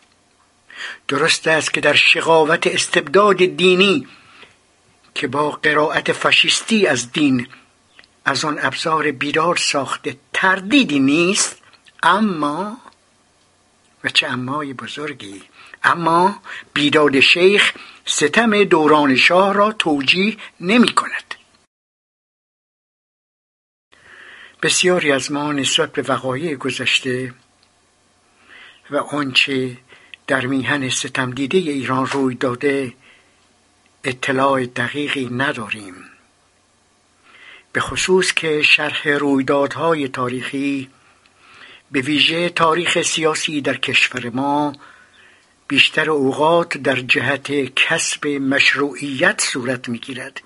درست 1.08 1.48
است 1.48 1.74
که 1.74 1.82
در 1.82 1.94
شقاوت 1.94 2.68
استبداد 2.68 3.38
دینی 3.38 4.08
که 5.16 5.28
با 5.28 5.52
قرائت 5.52 6.12
فاشیستی 6.12 6.88
از 6.88 7.12
دین 7.12 7.48
از 8.26 8.46
آن 8.46 8.60
ابزار 8.62 9.12
بیدار 9.12 9.56
ساخته 9.56 10.18
تردیدی 10.34 11.00
نیست 11.00 11.62
اما 12.04 12.78
و 14.04 14.10
چه 14.10 14.28
امای 14.28 14.74
بزرگی 14.74 15.42
اما 15.84 16.40
بیداد 16.74 17.20
شیخ 17.20 17.74
ستم 18.06 18.64
دوران 18.64 19.16
شاه 19.16 19.54
را 19.54 19.72
توجیه 19.72 20.38
نمی 20.60 20.94
کند. 20.94 21.33
بسیاری 24.64 25.12
از 25.12 25.32
ما 25.32 25.54
نسبت 25.54 25.92
به 25.92 26.02
وقایع 26.02 26.56
گذشته 26.56 27.34
و 28.92 28.98
آنچه 28.98 29.78
در 30.28 30.46
میهن 30.46 30.90
ستم 30.90 31.32
دیده 31.32 31.58
ایران 31.58 32.08
روی 32.08 32.36
داده 32.36 32.94
اطلاع 34.04 34.66
دقیقی 34.66 35.30
نداریم. 35.32 35.96
به 37.72 37.80
خصوص 37.80 38.34
که 38.34 38.62
شرح 38.62 39.10
رویدادهای 39.10 40.08
تاریخی 40.08 40.90
به 41.92 42.02
ویژه 42.02 42.50
تاریخ 42.50 43.02
سیاسی 43.02 43.62
در 43.62 43.78
کشور 43.78 44.30
ما 44.30 44.76
بیشتر 45.68 46.10
اوقات 46.10 46.78
در 46.78 46.96
جهت 46.96 47.52
کسب 47.76 48.28
مشروعیت 48.28 49.42
صورت 49.42 49.90
می‌گیرد 49.90 50.42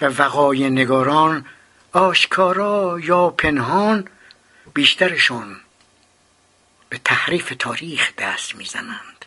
و 0.00 0.04
وقای 0.04 0.70
نگاران 0.70 1.46
آشکارا 1.92 3.00
یا 3.02 3.30
پنهان 3.30 4.08
بیشترشون 4.74 5.56
به 6.88 7.00
تحریف 7.04 7.52
تاریخ 7.58 8.12
دست 8.18 8.54
می‌زنند. 8.54 9.24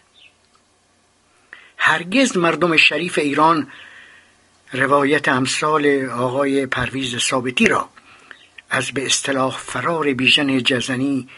هرگز 1.78 2.38
مردم 2.38 2.78
شریف 2.78 3.18
ایران 3.18 3.72
روایت 4.74 5.28
امثال 5.28 6.06
آقای 6.06 6.66
پرویز 6.66 7.18
ثابتی 7.18 7.68
را 7.68 7.90
از 8.70 8.92
به 8.92 9.06
اصطلاح 9.06 9.58
فرار 9.58 10.14
بیژن 10.14 10.58
جزنی 10.60 11.30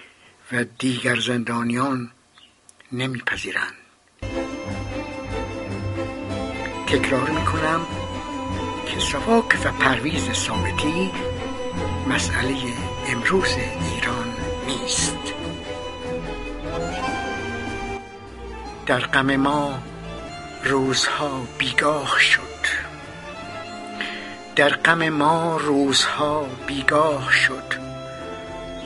و 0.51 0.65
دیگر 0.80 1.19
زندانیان 1.19 2.11
نمیپذیرند. 2.91 3.73
تکرار 6.88 7.30
می‌کنم 7.30 8.05
که 8.86 9.00
و 9.66 9.72
پرویز 9.72 10.32
ثابتی 10.32 11.12
مسئله 12.08 12.56
امروز 13.08 13.56
ایران 13.56 14.34
نیست. 14.68 15.18
در 18.86 19.00
غم 19.00 19.36
ما 19.36 19.80
روزها 20.64 21.42
بیگاه 21.58 22.20
شد. 22.20 22.42
در 24.56 24.70
غم 24.70 25.10
ما 25.10 25.58
روزها 25.58 26.46
بیگاه 26.68 27.32
شد. 27.32 27.74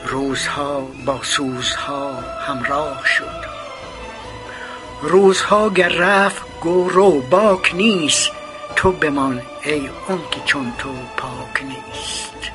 روزها 0.05 0.87
با 1.05 1.23
سوزها 1.23 2.21
همراه 2.47 3.05
شد. 3.05 3.49
روزها 5.01 5.69
گر 5.69 5.89
رفت 5.89 6.41
گو 6.61 7.21
باک 7.21 7.75
نیست. 7.75 8.38
تو 8.79 8.91
بمان 8.91 9.41
ای 9.63 9.89
آنکه 10.07 10.41
چون 10.45 10.73
تو 10.77 10.89
پاک 11.17 11.63
نیست. 11.63 12.51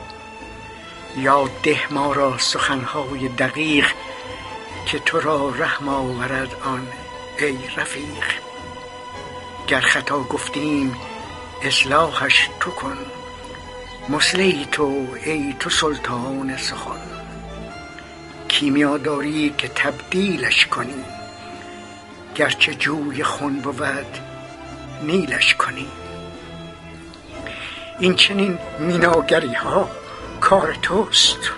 یاد 1.16 1.50
ده 1.62 1.92
ما 1.92 2.12
را 2.12 2.38
سخنهای 2.38 3.28
دقیق 3.28 3.86
که 4.86 4.98
تو 4.98 5.20
را 5.20 5.50
رحم 5.50 5.88
آورد 5.88 6.56
آن 6.64 6.88
ای 7.38 7.58
رفیق. 7.76 8.24
گر 9.66 9.80
خطا 9.80 10.20
گفتیم 10.20 10.96
اصلاحش 11.62 12.48
تو 12.60 12.70
کن. 12.70 12.98
مصلحی 14.08 14.66
تو 14.72 15.06
ای 15.24 15.54
تو 15.60 15.70
سلطان 15.70 16.56
سخن. 16.56 17.00
کیمیا 18.48 18.98
داری 18.98 19.54
که 19.58 19.68
تبدیلش 19.68 20.66
کنی؟ 20.66 21.04
گرچه 22.34 22.74
جوی 22.74 23.24
خون 23.24 23.60
بود 23.60 24.18
نیلش 25.02 25.54
کنی. 25.54 26.03
این 27.98 28.14
چنین 28.14 28.58
میناگری 28.78 29.54
ها 29.54 29.90
کار 30.40 30.74
توست. 30.82 31.50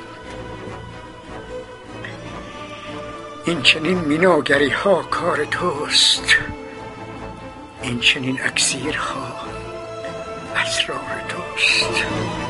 این 3.44 3.62
چنین 3.62 3.98
میناگری 3.98 4.70
ها 4.70 5.02
کار 5.02 5.44
توست. 5.44 6.36
این 7.82 8.00
چنین 8.00 8.40
اکسیرها 8.42 9.36
اسرار 10.56 11.22
توست. 11.28 12.45